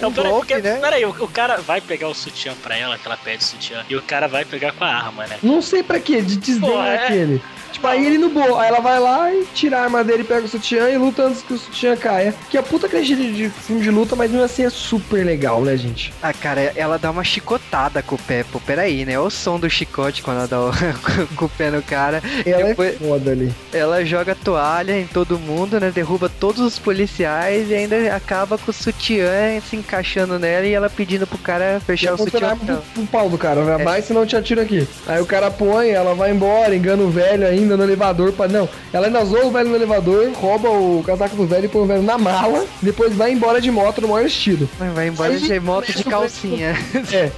[0.00, 0.78] Não, um peraí, golpe, porque, né?
[0.80, 3.96] peraí, o, o cara vai pegar o sutiã pra ela, que ela pede sutiã, e
[3.96, 5.36] o cara vai pegar com a arma, né?
[5.42, 6.96] Não sei pra quê, de desdém Pô, é.
[7.06, 7.42] aquele.
[7.72, 10.46] Tipo, aí ele no boa, aí ela vai lá e tira a arma dele, pega
[10.46, 12.34] o sutiã e luta antes que o sutiã caia.
[12.48, 15.60] Que é puta clichê de, de filme de luta, mas mesmo assim é super legal,
[15.60, 16.10] né, gente?
[16.22, 18.44] Ah, cara, ela dá uma chicotada com o pé.
[18.50, 19.18] Pô, peraí, né?
[19.18, 20.70] Olha o som do chicote quando ela dá o,
[21.36, 22.22] com o pé no cara.
[22.46, 23.52] Ela Depois- é foda ali.
[23.74, 25.90] Ela joga toalha em todo mundo, né?
[25.90, 30.88] Derruba todos os policiais e ainda acaba com o sutiã se encaixando nela e ela
[30.88, 32.50] pedindo pro cara fechar o sutiã.
[32.50, 33.84] arma pro, pro pau do cara, vai É.
[33.84, 34.86] mais senão eu te atiro aqui.
[35.06, 38.32] Aí o cara põe, ela vai embora, engana o velho ainda no elevador.
[38.32, 38.48] Pra...
[38.48, 41.82] Não, ela ainda zoa o velho no elevador, rouba o casaco do velho e põe
[41.82, 44.68] o velho na mala, depois vai embora de moto no maior estilo.
[44.78, 46.76] Vai embora Aí de moto de calcinha.
[47.12, 47.30] É.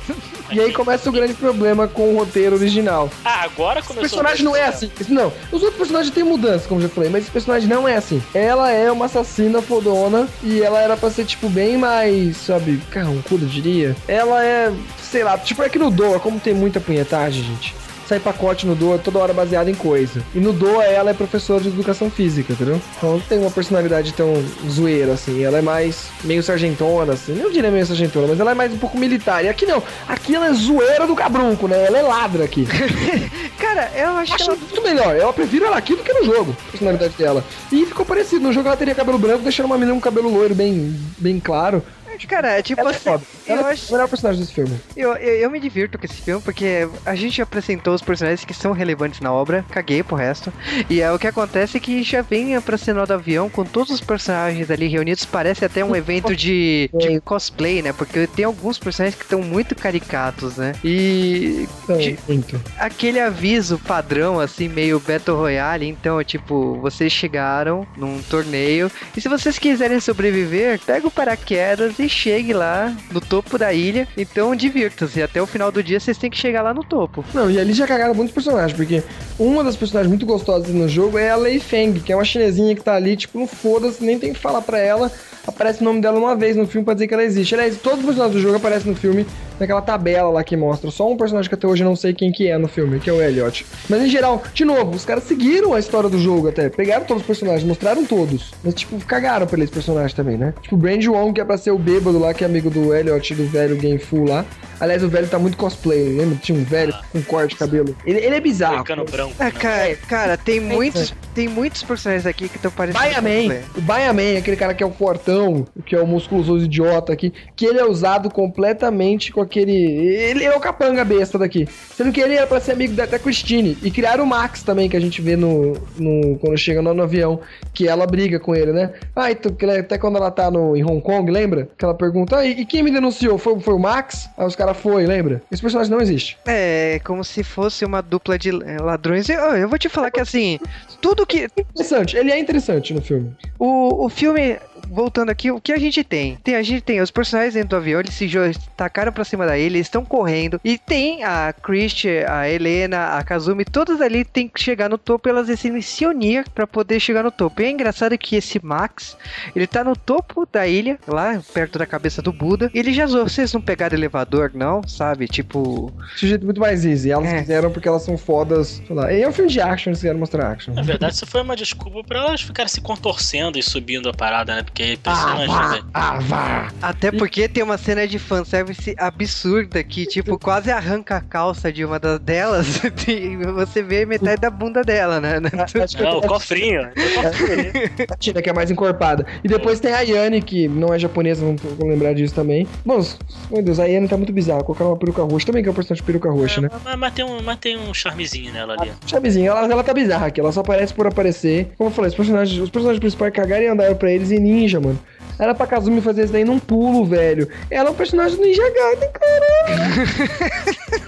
[0.50, 3.10] E aí começa o grande problema com o roteiro original.
[3.24, 4.00] Ah, agora O começou.
[4.08, 4.90] personagem não é assim.
[5.08, 7.96] Não, os outros personagens têm mudança, como eu já falei, mas esse personagem não é
[7.96, 8.22] assim.
[8.34, 13.44] Ela é uma assassina fodona e ela era pra ser, tipo, bem mais, sabe, carrancuda,
[13.44, 13.96] eu diria.
[14.06, 17.74] Ela é, sei lá, tipo, é que no Doa, como tem muita punhetagem, gente.
[18.08, 20.22] Sai pacote no Doa toda hora baseado em coisa.
[20.34, 22.80] E no Doa ela é professora de educação física, entendeu?
[22.96, 24.32] Então não tem uma personalidade tão
[24.66, 25.44] zoeira assim.
[25.44, 27.34] Ela é mais meio sargentona, assim.
[27.34, 29.44] Não diria meio sargentona, mas ela é mais um pouco militar.
[29.44, 29.82] E aqui não.
[30.08, 31.84] Aqui ela é zoeira do cabrunco, né?
[31.84, 32.66] Ela é ladra aqui.
[33.58, 34.58] Cara, eu acho Eu que acho ela...
[34.58, 35.14] muito melhor.
[35.14, 37.44] Eu prefiro ela aqui do que no jogo, a personalidade dela.
[37.70, 38.42] E ficou parecido.
[38.42, 41.82] No jogo ela teria cabelo branco, deixando uma menina com cabelo loiro bem, bem claro.
[42.26, 43.22] Cara, é tipo Ela é assim, foda.
[43.46, 44.78] eu é acho- o melhor personagem desse filme.
[44.96, 48.54] Eu, eu, eu me divirto com esse filme porque a gente apresentou os personagens que
[48.54, 50.52] são relevantes na obra, caguei pro resto.
[50.90, 53.90] E é o que acontece é que já vem pra cena do avião com todos
[53.92, 57.92] os personagens ali reunidos, parece até um evento de, de cosplay, né?
[57.92, 60.72] Porque tem alguns personagens que estão muito caricatos, né?
[60.84, 62.60] E Então, De- muito.
[62.78, 69.20] aquele aviso padrão, assim, meio Battle Royale, então, é tipo, vocês chegaram num torneio e
[69.20, 74.08] se vocês quiserem sobreviver, pega o paraquedas e ele chegue lá no topo da ilha.
[74.16, 75.22] Então divirta-se.
[75.22, 77.24] Até o final do dia vocês têm que chegar lá no topo.
[77.34, 79.02] Não, e ali já cagaram muitos personagens, porque
[79.38, 82.74] uma das personagens muito gostosas no jogo é a Lei Feng, que é uma chinesinha
[82.74, 85.12] que tá ali, tipo, não foda-se, nem tem que falar pra ela.
[85.46, 87.54] Aparece o nome dela uma vez no filme pra dizer que ela existe.
[87.54, 89.26] Aliás, todos os personagens do jogo aparecem no filme
[89.58, 90.90] naquela tabela lá que mostra.
[90.90, 93.10] Só um personagem que até hoje eu não sei quem que é no filme, que
[93.10, 93.66] é o Elliot.
[93.88, 96.68] Mas em geral, de novo, os caras seguiram a história do jogo até.
[96.68, 98.52] Pegaram todos os personagens, mostraram todos.
[98.62, 100.54] Mas, tipo, cagaram pra eles personagens também, né?
[100.62, 102.94] Tipo, o Brand Wong, que é pra ser o bêbado lá, que é amigo do
[102.94, 104.44] Elliot do velho Game Full lá.
[104.80, 106.36] Aliás, o velho tá muito cosplay, lembra?
[106.36, 107.96] Tinha um velho com corte de cabelo.
[108.06, 108.76] Ele, ele é bizarro.
[108.76, 109.34] Moicano branco.
[109.38, 109.50] Ah, né?
[109.50, 113.02] cara, cara, tem muitos, tem muitos personagens aqui que estão parecendo.
[113.04, 113.62] Baia Man, cosplay.
[113.76, 117.32] o Baia Man, aquele cara que é o fortão, que é o musculoso idiota aqui,
[117.56, 119.72] que ele é usado completamente com aquele.
[119.72, 121.66] Ele é o capanga besta daqui.
[121.94, 123.76] Sendo que ele era pra ser amigo da, da Christine.
[123.82, 125.74] E criaram o Max também, que a gente vê no.
[125.98, 127.40] no quando chega no, no avião,
[127.74, 128.92] que ela briga com ele, né?
[129.16, 131.68] Ah, então, que até quando ela tá no, em Hong Kong, lembra?
[131.76, 133.38] Que ela pergunta, ah, e, e quem me denunciou?
[133.38, 134.28] Foi, foi o Max?
[134.36, 135.42] Aí os caras foi, lembra?
[135.50, 136.38] Esse personagem não existe.
[136.46, 139.28] É, como se fosse uma dupla de eh, ladrões.
[139.28, 140.58] Eu, eu vou te falar que assim,
[141.00, 141.48] tudo que.
[141.56, 143.34] Interessante, ele é interessante no filme.
[143.58, 144.58] O, o filme,
[144.90, 146.36] voltando aqui, o que a gente tem?
[146.42, 146.54] tem?
[146.56, 148.28] A gente tem os personagens dentro do avião, eles se
[148.76, 150.60] tacaram pra cima da ilha, eles estão correndo.
[150.64, 155.28] E tem a Christie, a Helena, a Kazumi, todas ali tem que chegar no topo,
[155.28, 157.60] elas decidem se unir pra poder chegar no topo.
[157.62, 159.16] E é engraçado que esse Max,
[159.54, 162.70] ele tá no topo da ilha, lá perto da cabeça do Buda.
[162.74, 164.82] E ele já zoou, vocês não pegaram elevador, não?
[164.86, 165.26] Sabe?
[165.28, 165.92] Tipo.
[166.16, 167.10] Sujeito muito mais easy.
[167.10, 167.40] Elas É.
[167.40, 169.12] fizeram porque elas são fodas, sei lá.
[169.12, 170.74] E é um filme de action, eles quiseram mostrar action.
[170.74, 174.54] Na verdade, isso foi uma desculpa pra elas ficarem se contorcendo e subindo a parada,
[174.56, 174.62] né?
[174.62, 175.84] Porque Ah, personagem, vá, velho.
[175.94, 176.68] ah, vá.
[176.82, 181.84] Até porque tem uma cena de fanservice absurda que, tipo, quase arranca a calça de
[181.84, 185.34] uma das delas e você vê metade da bunda dela, né?
[185.58, 186.80] Acho que Não, o é cofrinho.
[186.80, 187.72] é o cofrinho.
[188.10, 189.26] a Tina, que é mais encorpada.
[189.42, 192.66] E depois tem a Yane, que não é japonesa, vamos vamos lembrar disso também.
[192.84, 193.04] Mano,
[193.50, 194.62] meu Deus, a Yane tá muito bizarra.
[194.62, 195.46] Colocaram uma peruca roxa.
[195.46, 196.68] Também que é um personagem de peruca roxa, né?
[196.84, 198.92] Mas, mas tem um, mas tem um charmezinho nela ali.
[199.06, 201.70] Chavezinha, ela, ela tá bizarra aqui, ela só aparece por aparecer.
[201.78, 204.67] Como eu falei, os personagens, os personagens principais cagaram e andaram pra eles e ninja,
[204.76, 204.98] mano.
[205.38, 207.48] Era pra Kazumi fazer isso daí num pulo, velho.
[207.70, 211.07] Ela é um personagem do Ninja Gaiden, caralho.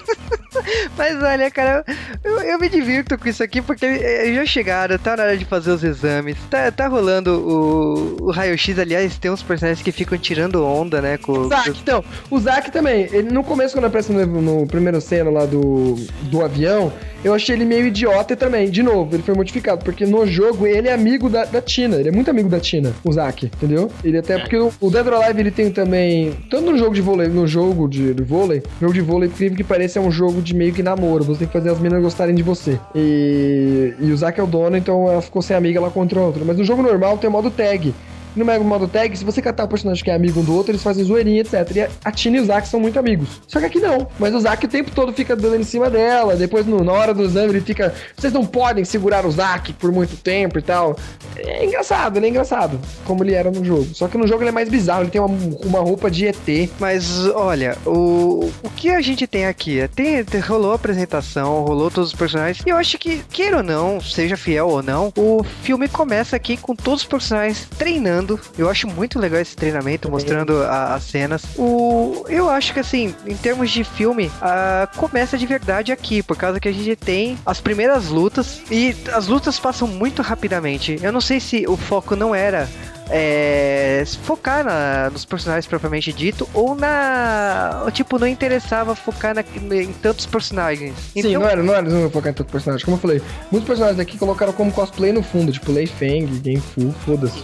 [0.97, 1.83] Mas olha, cara,
[2.23, 5.45] eu, eu me divirto com isso aqui porque eh, já chegaram, tá na hora de
[5.45, 10.17] fazer os exames, tá, tá rolando o, o raio-x, aliás, tem uns personagens que ficam
[10.17, 11.17] tirando onda, né?
[11.17, 14.99] Com, O Zack, então, o Zack também, ele no começo, quando aparece no, no primeiro
[15.01, 16.91] cena lá do, do avião,
[17.23, 18.69] eu achei ele meio idiota também.
[18.69, 22.09] De novo, ele foi modificado, porque no jogo ele é amigo da, da Tina, ele
[22.09, 23.91] é muito amigo da Tina, o Zack, entendeu?
[24.03, 27.01] Ele até, porque o, o Dead or Alive ele tem também, tanto no jogo de
[27.01, 30.41] vôlei, no jogo de, de vôlei, jogo de vôlei, incrível que pareça, é um jogo
[30.41, 32.79] de meio que namoro, você tem que fazer as meninas gostarem de você.
[32.95, 36.43] E, e o Zack é o dono, então ela ficou sem amiga, ela contra outra.
[36.45, 37.93] Mas no jogo normal tem o modo tag.
[38.35, 40.71] No Mega modo tag, se você catar o personagem que é amigo um do outro,
[40.71, 41.53] eles fazem zoeirinha, etc.
[41.75, 43.27] E a Tina e o Zack são muito amigos.
[43.47, 44.07] Só que aqui não.
[44.19, 46.35] Mas o Zack o tempo todo fica dando em cima dela.
[46.35, 47.93] Depois, no- na hora do exame, ele fica.
[48.15, 50.95] Vocês não podem segurar o Zack por muito tempo e tal.
[51.37, 52.79] É engraçado, ele é engraçado.
[53.05, 53.87] Como ele era no jogo.
[53.93, 55.03] Só que no jogo ele é mais bizarro.
[55.03, 56.69] Ele tem uma, uma roupa de ET.
[56.79, 59.87] Mas olha, o, o que a gente tem aqui?
[59.95, 62.63] Tem, tem- rolou a apresentação, rolou todos os personagens.
[62.65, 66.55] E eu acho que, queira ou não, seja fiel ou não, o filme começa aqui
[66.57, 68.20] com todos os personagens treinando.
[68.57, 71.43] Eu acho muito legal esse treinamento, mostrando a- as cenas.
[71.57, 76.37] O, eu acho que assim, em termos de filme, ah, começa de verdade aqui, por
[76.37, 78.61] causa que a gente tem as primeiras lutas.
[78.69, 80.97] E as lutas passam muito rapidamente.
[81.01, 82.67] Eu não sei se o foco não era
[83.13, 87.85] é, se focar na- nos personagens propriamente dito, ou na.
[87.91, 89.43] Tipo, não interessava focar na-
[89.75, 90.93] em tantos personagens.
[91.13, 92.85] Sim, Então, não era, não era, não focar em tanto personagem.
[92.85, 96.61] Como eu falei, muitos personagens aqui colocaram como cosplay no fundo, tipo Lei Feng, Game
[96.61, 97.43] Fu, foda-se.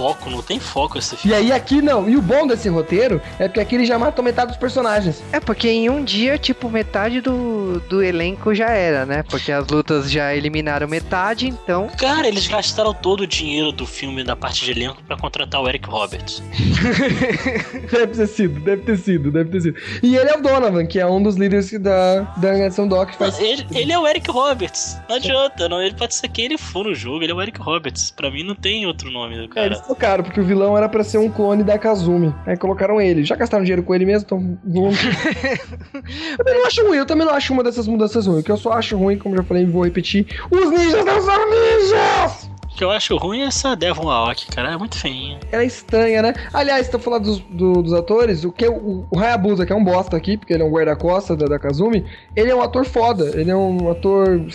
[0.00, 1.36] Foco, não tem foco esse filme.
[1.36, 2.08] E aí aqui não.
[2.08, 5.22] E o bom desse roteiro é porque aqui ele já matou metade dos personagens.
[5.30, 9.22] é porque em um dia, tipo, metade do, do elenco já era, né?
[9.28, 11.88] Porque as lutas já eliminaram metade, então.
[11.98, 15.68] Cara, eles gastaram todo o dinheiro do filme da parte de elenco pra contratar o
[15.68, 16.42] Eric Roberts.
[17.90, 19.78] Deve ter sido, deve ter sido, deve ter sido.
[20.02, 23.16] E ele é o Donovan, que é um dos líderes da, da organização Doc que
[23.18, 23.38] faz.
[23.38, 24.98] Ele, ele é o Eric Roberts.
[25.08, 25.82] Não adianta, não.
[25.82, 27.22] Ele pode ser quem ele for no jogo.
[27.22, 28.10] Ele é o Eric Roberts.
[28.10, 29.66] Pra mim não tem outro nome do É, cara.
[29.66, 32.34] eles trocaram, porque o vilão era pra ser um clone da Kazumi.
[32.46, 33.24] Aí colocaram ele.
[33.24, 34.98] Já gastaram dinheiro com ele mesmo, então vamos.
[36.38, 38.40] também não acho ruim, eu também não acho uma dessas mudanças ruins.
[38.40, 41.50] O que eu só acho ruim, como já falei, vou repetir: os ninjas não são
[41.50, 42.50] ninjas!
[42.72, 44.72] O que eu acho ruim é essa Devon Aoki, cara.
[44.72, 45.38] É muito feinha.
[45.52, 46.34] Ela é estranha, né?
[46.52, 49.84] Aliás, tô falando dos, do- dos atores, o que o, o Hayabusa, que é um
[49.84, 53.32] bosta aqui, porque ele é um guarda-costa da, da Kazumi, ele é um ator foda.
[53.38, 54.46] Ele é um ator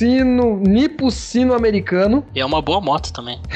[0.00, 2.24] sino, nipo sino-americano.
[2.34, 3.38] E é uma boa moto também.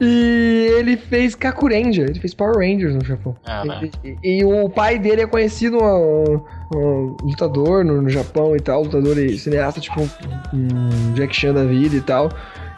[0.00, 3.34] E ele fez Kaku Ranger, ele fez Power Rangers no Japão.
[3.44, 3.90] Ah, né?
[4.04, 6.40] E, e o pai dele é conhecido um,
[6.72, 10.08] um lutador no, no Japão e tal, lutador e cineasta, tipo um,
[10.54, 12.28] um Jack Chan da vida e tal.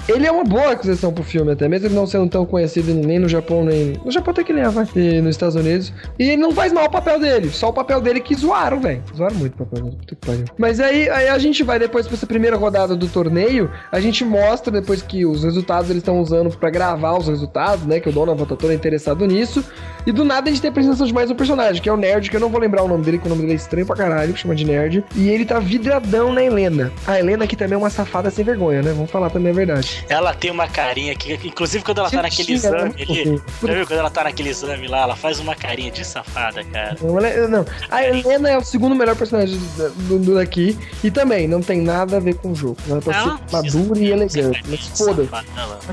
[0.08, 3.18] Ele é uma boa aquisição pro filme, até mesmo ele não sendo tão conhecido nem
[3.18, 3.94] no Japão, nem.
[4.04, 4.86] No Japão até que ele é, vai.
[4.96, 5.92] E nos Estados Unidos.
[6.18, 9.02] E ele não faz mal o papel dele, só o papel dele que zoaram, velho.
[9.16, 9.96] Zoaram muito o papel dele.
[9.96, 10.44] Puta que pariu.
[10.58, 14.24] Mas aí, aí a gente vai depois pra essa primeira rodada do torneio, a gente
[14.24, 18.00] mostra depois que os resultados eles estão usando pra gravar os resultados, né?
[18.00, 19.64] Que o Donovan tá todo interessado nisso.
[20.06, 21.96] E do nada a gente tem a apresentação de mais um personagem, que é o
[21.96, 23.86] Nerd, que eu não vou lembrar o nome dele, que o nome dele é estranho
[23.86, 25.04] pra caralho, chama de Nerd.
[25.14, 26.92] E ele tá vidradão na Helena.
[27.06, 28.92] A Helena aqui também é uma safada sem vergonha, né?
[28.92, 30.04] Vamos falar também a verdade.
[30.08, 32.54] Ela tem uma carinha que, inclusive quando ela tá naquele né?
[32.56, 33.42] exame ali.
[33.62, 35.02] Já viu quando ela tá naquele exame lá?
[35.02, 36.96] Ela faz uma carinha de safada, cara.
[37.02, 37.64] Não, ela é- não.
[37.90, 40.78] A Helena é o segundo melhor personagem do, do- do daqui.
[41.04, 42.76] E também, não tem nada a ver com o jogo.
[42.88, 44.62] Ela tá Não, ser madura e elegante.
[44.68, 45.28] Mas foda-se.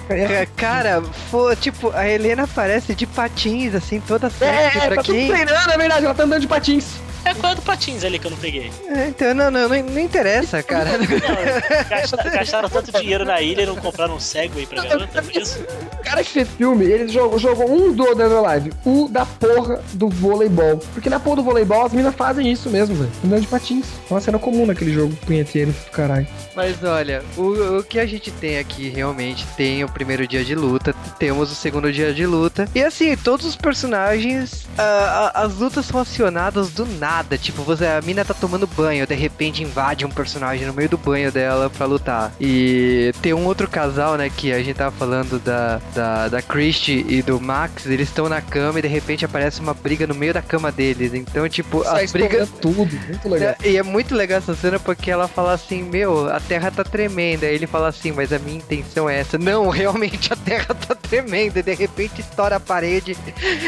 [0.10, 4.88] É, Ca- Cara, fo- tipo, a Helena aparece de patins, assim, toda é, sexy é,
[4.88, 5.28] pra tá quem.
[5.28, 6.06] treinando, é verdade.
[6.06, 6.96] Ela tá andando de patins.
[7.28, 8.72] É qual é do Patins ali que eu não peguei?
[8.88, 10.92] É, Então, não, não, não, não interessa, cara.
[10.98, 15.36] Não, gastaram, gastaram tanto dinheiro na ilha e não compraram um Segway pra garota, por
[15.36, 15.60] isso?
[15.94, 19.26] O cara que fez filme, ele jogou, jogou um do Dead or Alive, o da
[19.26, 20.78] porra do voleibol.
[20.94, 23.12] Porque na porra do voleibol as minas fazem isso mesmo, velho.
[23.26, 23.86] Andando de patins.
[24.10, 26.28] É uma cena comum naquele jogo punheteiro do caralho.
[26.56, 30.56] Mas olha, o, o que a gente tem aqui realmente tem o primeiro dia de
[30.56, 32.68] luta, temos o segundo dia de luta.
[32.74, 37.17] E assim, todos os personagens, ah, as lutas são acionadas do nada.
[37.38, 40.98] Tipo, você, a mina tá tomando banho, de repente invade um personagem no meio do
[40.98, 42.32] banho dela pra lutar.
[42.40, 47.06] E tem um outro casal, né, que a gente tava falando da, da, da Christie
[47.08, 50.34] e do Max, eles estão na cama e de repente aparece uma briga no meio
[50.34, 51.14] da cama deles.
[51.14, 52.44] Então, tipo, Sai as brigas.
[52.50, 53.00] explodindo tudo.
[53.08, 53.56] Muito legal.
[53.62, 56.84] É, E é muito legal essa cena porque ela fala assim, meu, a terra tá
[56.84, 57.46] tremenda.
[57.46, 59.38] Aí ele fala assim, mas a minha intenção é essa.
[59.38, 61.60] Não, realmente a terra tá tremenda.
[61.60, 63.16] E de repente estoura a parede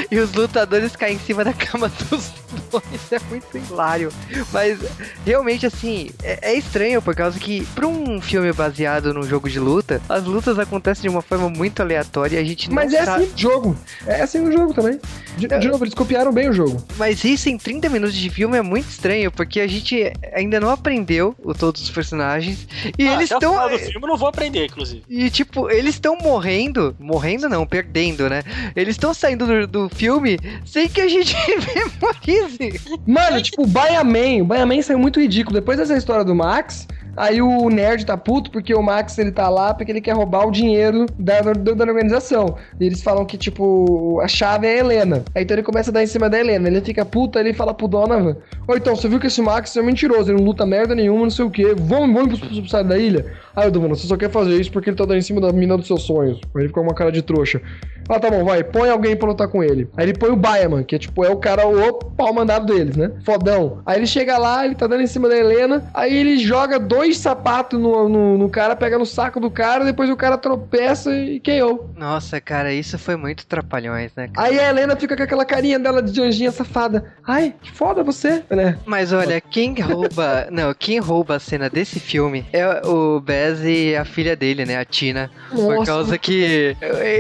[0.10, 2.32] e os lutadores caem em cima da cama dos
[2.72, 3.12] dois.
[3.12, 4.12] É muito hilário.
[4.52, 4.80] Mas
[5.26, 9.60] realmente, assim, é, é estranho por causa que, pra um filme baseado num jogo de
[9.60, 13.04] luta, as lutas acontecem de uma forma muito aleatória e a gente não Mas é
[13.06, 13.24] sabe.
[13.24, 13.78] assim o jogo.
[14.06, 15.00] É assim o jogo também.
[15.40, 16.84] De, de novo, eles copiaram bem o jogo.
[16.98, 20.70] Mas isso em 30 minutos de filme é muito estranho, porque a gente ainda não
[20.70, 22.68] aprendeu o, todos os personagens.
[22.98, 23.70] E Ah, eles estão.
[23.70, 25.04] do filme eu não vou aprender, inclusive.
[25.10, 26.96] E tipo, eles estão morrendo.
[27.00, 28.44] Morrendo não, perdendo, né?
[28.76, 31.36] Eles estão saindo do, do filme sem que a gente
[31.76, 32.82] memorize.
[33.08, 35.56] Mano, tipo, o Baiaman, o Baiaman saiu muito ridículo.
[35.60, 36.88] Depois dessa história do Max,
[37.20, 40.48] aí o nerd tá puto porque o Max ele tá lá porque ele quer roubar
[40.48, 42.56] o dinheiro da, da, da organização.
[42.80, 45.24] E eles falam que, tipo, a chave é a Helena.
[45.36, 46.68] Aí então ele começa a dar em cima da Helena.
[46.68, 49.82] Ele fica puto, ele fala pro Donovan: Ô, então, você viu que esse Max é
[49.82, 51.76] mentiroso, ele não luta merda nenhuma, não sei o quê.
[51.78, 53.34] Vamos, vamos pro subsídio da ilha?
[53.56, 55.52] Aí o Donovan, você só quer fazer isso porque ele tá dando em cima da
[55.52, 56.40] mina dos seus sonhos.
[56.56, 57.62] Aí ele fica com uma cara de trouxa.
[58.10, 59.88] Ah, tá bom, vai, põe alguém pra lutar com ele.
[59.96, 62.96] Aí ele põe o Baiaman, que é tipo, é o cara, o pau mandado deles,
[62.96, 63.12] né?
[63.24, 63.84] Fodão.
[63.86, 67.18] Aí ele chega lá, ele tá dando em cima da Helena, aí ele joga dois
[67.18, 71.40] sapatos no, no, no cara, pega no saco do cara, depois o cara tropeça e
[71.40, 71.90] KO.
[71.96, 74.28] Nossa, cara, isso foi muito trapalhões, né?
[74.34, 74.48] cara?
[74.48, 77.14] Aí a Helena fica com aquela carinha dela de anjinha safada.
[77.28, 78.80] Ai, que foda você, né?
[78.88, 80.48] Mas olha, quem rouba.
[80.52, 83.20] Não, quem rouba a cena desse filme é o
[83.64, 84.78] E a filha dele, né?
[84.78, 85.30] A Tina.
[85.50, 85.86] Por Nossa.
[85.86, 86.76] causa que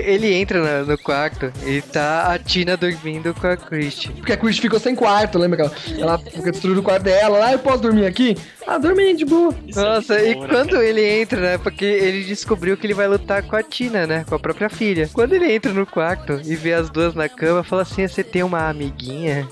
[0.05, 4.11] ele entra no quarto e tá a Tina dormindo com a Christie.
[4.11, 7.45] Porque a Chris ficou sem quarto, lembra que ela, ela fica destruindo o quarto dela.
[7.45, 8.37] Ah, eu posso dormir aqui?
[8.67, 9.53] Ah, dorme de boa.
[9.67, 10.85] Isso é Nossa, muito e bom, né, quando cara?
[10.85, 11.57] ele entra, né?
[11.57, 14.25] Porque ele descobriu que ele vai lutar com a Tina, né?
[14.27, 15.09] Com a própria filha.
[15.11, 18.43] Quando ele entra no quarto e vê as duas na cama, fala assim: você tem
[18.43, 19.47] uma amiguinha?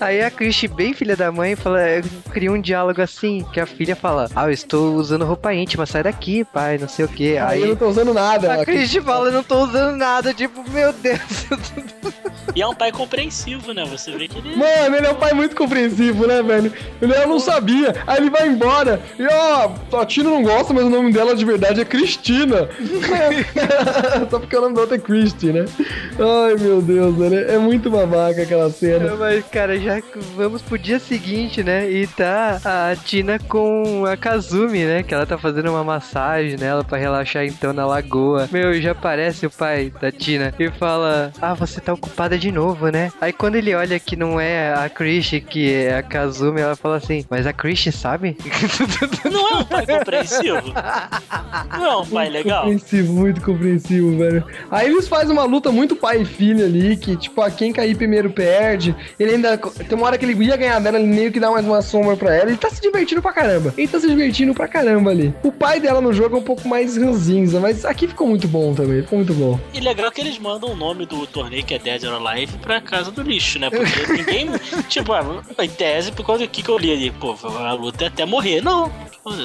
[0.00, 1.80] Aí a Christie, bem filha da mãe, fala,
[2.30, 6.02] cria um diálogo assim, que a filha fala: Ah, eu estou usando roupa íntima, sai
[6.02, 6.11] daqui,
[6.52, 7.38] pai, não sei o que.
[7.38, 8.54] Aí eu Aí não tô usando nada.
[8.54, 11.46] a Christie fala, eu não tô usando nada, tipo, meu Deus.
[12.54, 13.84] E é um pai compreensivo, né?
[13.86, 14.56] Você vê que ele.
[14.56, 16.72] Mano, ele é um pai muito compreensivo, né, velho?
[17.00, 17.94] Ele eu não sabia.
[18.06, 19.00] Aí ele vai embora.
[19.18, 19.70] E ó,
[20.00, 22.68] a Tina não gosta, mas o nome dela de verdade é Cristina.
[24.30, 25.64] Só porque o nome dela é Christy, né?
[26.18, 27.50] Ai, meu Deus, velho.
[27.50, 29.14] É muito babaca aquela cena.
[29.16, 30.02] Mas, cara, já
[30.36, 31.90] vamos pro dia seguinte, né?
[31.90, 35.02] E tá a Tina com a Kazumi, né?
[35.02, 36.01] Que ela tá fazendo uma massagem
[36.58, 38.48] nela pra relaxar então na lagoa.
[38.52, 42.88] Meu, já aparece o pai da Tina e fala: Ah, você tá ocupada de novo,
[42.88, 43.12] né?
[43.20, 46.96] Aí quando ele olha que não é a Krish, que é a Kazumi, ela fala
[46.96, 48.36] assim, mas a Krish sabe?
[49.30, 50.62] Não é um pai compreensivo?
[51.72, 52.62] Não é um pai legal?
[52.64, 54.44] Compreensivo, muito compreensivo, velho.
[54.70, 57.96] Aí eles fazem uma luta muito pai e filho ali, que, tipo, a quem cair
[57.96, 58.94] primeiro perde.
[59.18, 59.56] Ele ainda.
[59.56, 62.16] Tem uma hora que ele ia ganhar dela, ele meio que dá mais uma sombra
[62.16, 62.50] pra ela.
[62.50, 63.72] Ele tá se divertindo pra caramba.
[63.76, 65.34] Ele tá se divertindo pra caramba ali.
[65.42, 68.74] O pai dela no jogo é um pouco mais ranzinza, mas aqui ficou muito bom
[68.74, 69.02] também.
[69.02, 69.58] Ficou muito bom.
[69.72, 72.80] E legal que eles mandam o nome do torneio, que é Dead or Alive, pra
[72.80, 73.70] casa do lixo, né?
[73.70, 74.48] Porque ninguém.
[74.88, 78.04] tipo, ah, em tese, por causa do que, que eu li ali, pô, a luta
[78.04, 78.62] é até morrer.
[78.62, 78.90] Não.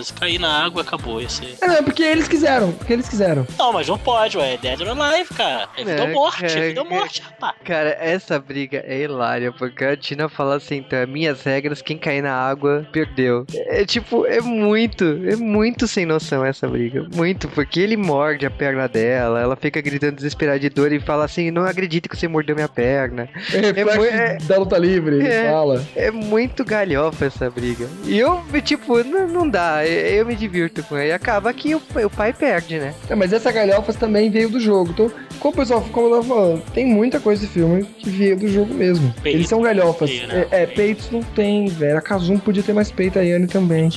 [0.03, 1.21] Se cair na água, acabou.
[1.21, 1.55] Ia ser...
[1.61, 2.71] É, não, é porque eles quiseram.
[2.71, 3.45] Porque eles quiseram.
[3.57, 4.53] Não, mas não pode, ué.
[4.53, 5.69] É Dead or Alive, cara.
[5.77, 7.55] É vida ou É, morte, é é, vida ou morte, rapaz.
[7.63, 12.21] Cara, essa briga é hilária, porque a Tina fala assim, então, minhas regras, quem cair
[12.21, 13.45] na água, perdeu.
[13.53, 17.05] É tipo, é muito, é muito sem noção essa briga.
[17.15, 21.25] Muito, porque ele morde a perna dela, ela fica gritando desesperada de dor e fala
[21.25, 23.29] assim, não acredito que você mordeu minha perna.
[23.53, 25.49] É mu- é- da luta livre, ele É.
[25.51, 25.85] fala.
[25.95, 27.87] É muito galhofa essa briga.
[28.05, 31.09] E eu, tipo, não, não dá, eu, eu me divirto com ele.
[31.09, 32.93] E acaba que o, o pai perde, né?
[33.09, 34.91] É, mas essa galhofas também veio do jogo.
[34.91, 38.37] Então, como o pessoal, como eu tava falando, tem muita coisa desse filme que veio
[38.37, 39.13] do jogo mesmo.
[39.21, 40.09] Peito, Eles são galhofas.
[40.09, 40.47] feio, né?
[40.51, 41.97] É, é, peitos não tem, velho.
[41.97, 43.89] A Kazum podia ter mais peito, a Yane também.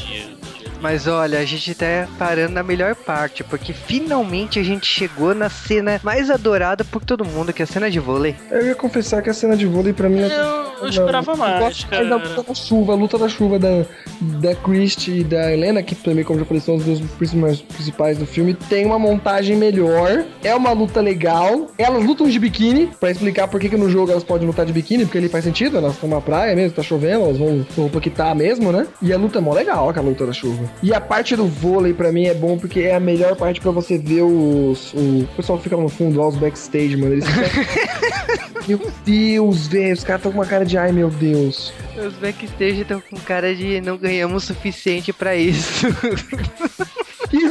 [0.81, 5.51] Mas olha, a gente tá parando na melhor parte, porque finalmente a gente chegou na
[5.51, 8.35] cena mais adorada por todo mundo, que é a cena de vôlei.
[8.51, 10.27] Eu ia confessar que a cena de vôlei pra mim é.
[10.27, 13.85] Eu, eu esperava mais, gosto mais da luta da chuva, a luta da chuva da,
[14.21, 18.19] da Christie e da Helena, que também, como já falei, são os dois principais, principais
[18.19, 18.55] do filme.
[18.55, 21.69] Tem uma montagem melhor, é uma luta legal.
[21.79, 24.73] Elas lutam de biquíni, pra explicar por que, que no jogo elas podem lutar de
[24.73, 27.83] biquíni, porque ele faz sentido, elas estão na praia mesmo, tá chovendo, elas vão com
[27.83, 28.87] roupa que tá mesmo, né?
[29.03, 30.65] E a luta é mó legal, aquela luta da chuva.
[30.83, 33.71] E a parte do vôlei, pra mim, é bom porque é a melhor parte pra
[33.71, 34.93] você ver os.
[34.95, 37.15] O, o pessoal que fica no fundo lá, os backstage, mano.
[37.15, 38.51] Eles ficam...
[38.69, 41.73] Meu Deus, velho, os caras estão com uma cara de ai meu Deus.
[41.97, 45.87] Os backstage estão com cara de não ganhamos o suficiente pra isso.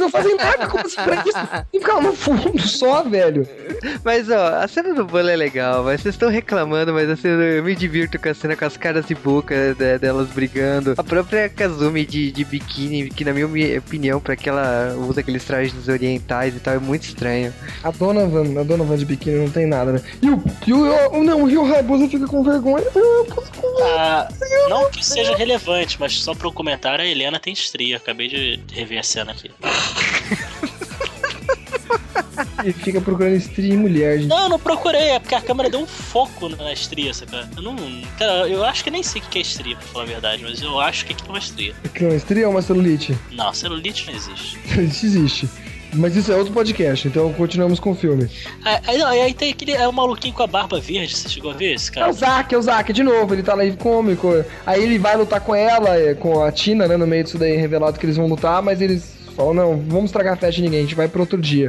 [0.00, 1.66] não fazem nada como se pra isso.
[1.72, 3.46] E ficar no fundo só, velho.
[4.04, 7.42] mas ó, a cena do vôlei é legal, mas vocês estão reclamando, mas a cena,
[7.42, 10.94] eu me divirto com a cena com as caras de boca de- delas brigando.
[10.96, 15.20] A própria Kazumi de, de biquíni, que na minha mi- opinião, pra que ela usa
[15.20, 17.52] aqueles trajes orientais e tal, é muito estranho.
[17.82, 20.02] A Donovan, a Donovan de biquíni não tem nada, né?
[20.22, 20.42] E o.
[20.66, 22.84] E o, o não, o Rio Hayabusa fica com vergonha.
[22.94, 24.28] Eu posso com Ah,
[24.68, 27.96] não que seja relevante, mas só para um comentário, a Helena tem estria.
[27.96, 29.50] Acabei de rever a cena aqui.
[32.64, 34.28] E fica procurando estria em mulher, gente.
[34.28, 37.48] Não, eu não procurei, é porque a câmera deu um foco na estria, saca?
[37.56, 37.76] Eu não.
[38.18, 40.60] Cara, eu acho que nem sei o que é estria, pra falar a verdade, mas
[40.60, 41.74] eu acho que aqui é uma estria.
[41.94, 43.16] Que não, estria é uma celulite?
[43.32, 44.58] Não, celulite não existe.
[44.80, 45.48] Isso existe.
[45.92, 48.30] Mas isso é outro podcast, então continuamos com o filme.
[48.64, 51.54] Aí, não, aí tem aquele é o maluquinho com a barba verde, você chegou a
[51.54, 52.10] ver esse É cara?
[52.10, 54.28] o Zack, é o Zack, de novo, ele tá lá cômico.
[54.64, 56.96] Aí ele vai lutar com ela, é, com a Tina, né?
[56.96, 60.34] No meio disso daí, revelado que eles vão lutar, mas eles falam, não, vamos estragar
[60.34, 61.68] a festa de ninguém, a gente vai pro outro dia.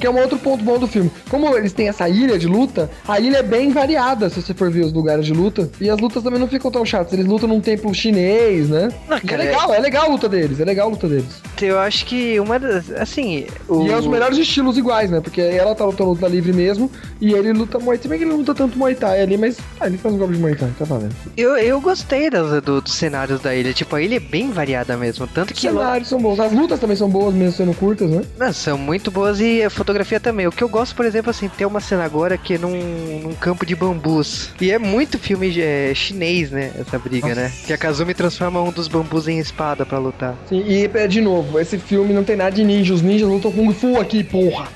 [0.00, 1.10] Que é um outro ponto bom do filme.
[1.28, 4.70] Como eles têm essa ilha de luta, a ilha é bem variada, se você for
[4.70, 5.70] ver os lugares de luta.
[5.80, 7.12] E as lutas também não ficam tão chatas.
[7.12, 8.88] Eles lutam num templo chinês, né?
[9.22, 11.26] E é legal, é legal a luta deles, é legal a luta deles.
[11.60, 12.90] Eu acho que uma das.
[12.92, 13.46] Assim.
[13.68, 13.86] O...
[13.86, 15.20] E é os melhores estilos iguais, né?
[15.20, 16.90] Porque ela tá lutando luta livre mesmo,
[17.20, 18.02] e ele luta Muay Thai.
[18.02, 20.18] Se bem que ele não luta tanto Muay Thai ali, mas ah, ele faz um
[20.18, 21.14] golpe de Muay Thai, tá valendo.
[21.36, 23.74] Eu, eu gostei das, do- dos cenários da ilha.
[23.74, 25.26] Tipo, a ilha é bem variada mesmo.
[25.26, 28.08] Tanto Os que ela, cenários são bons, as lutas também são boas, mesmo sendo curtas,
[28.10, 28.22] né?
[28.38, 30.46] Não, são muito boas e a fotografia também.
[30.46, 33.34] O que eu gosto, por exemplo, assim, tem uma cena agora que é num, num
[33.34, 34.50] campo de bambus.
[34.60, 36.72] E é muito filme é, chinês, né?
[36.78, 37.52] Essa briga, né?
[37.66, 40.36] Que a Kazumi transforma um dos bambus em espada pra lutar.
[40.48, 43.50] Sim, e é, de novo, esse filme não tem nada de ninja, os ninjas lutam
[43.50, 44.68] Kung Fu aqui, porra.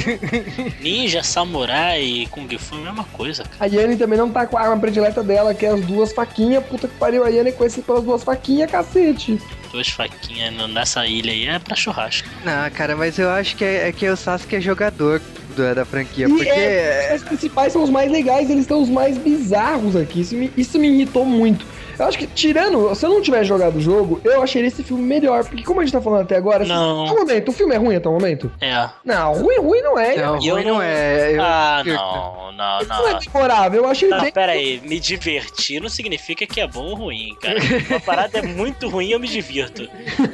[0.80, 3.56] Ninja, samurai e Kung Fu é a mesma coisa, cara.
[3.60, 6.64] A Yane também não tá com a arma predileta dela, que é as duas faquinhas,
[6.64, 9.38] puta que pariu, a Yane é conhecida pelas duas faquinhas, cacete.
[9.72, 12.28] Duas faquinhas nessa ilha aí é pra churrasco.
[12.44, 15.20] Não, cara, mas eu acho que é, é que o Sasuke é jogador
[15.56, 16.26] da, da franquia.
[16.26, 16.48] E Porque.
[16.48, 20.52] é, os principais são os mais legais, eles estão os mais bizarros aqui, isso me,
[20.56, 21.64] isso me irritou muito.
[22.00, 25.02] Eu acho que, tirando, se eu não tivesse jogado o jogo, eu acharia esse filme
[25.02, 27.04] melhor, porque como a gente tá falando até agora, assim, Não.
[27.04, 28.50] até o momento, o filme é ruim até o momento?
[28.60, 28.88] É.
[29.04, 30.16] Não, ruim, ruim não é.
[30.16, 31.32] Não, E eu ruim não não- é.
[31.36, 33.20] Eu- Ah, eu- não, não, Isso não é não.
[33.20, 34.32] memorável, eu achei ele Não, bem.
[34.32, 37.58] pera aí, me divertir não significa que é bom ou ruim, cara.
[37.90, 39.82] Uma parada é muito ruim e eu me divirto.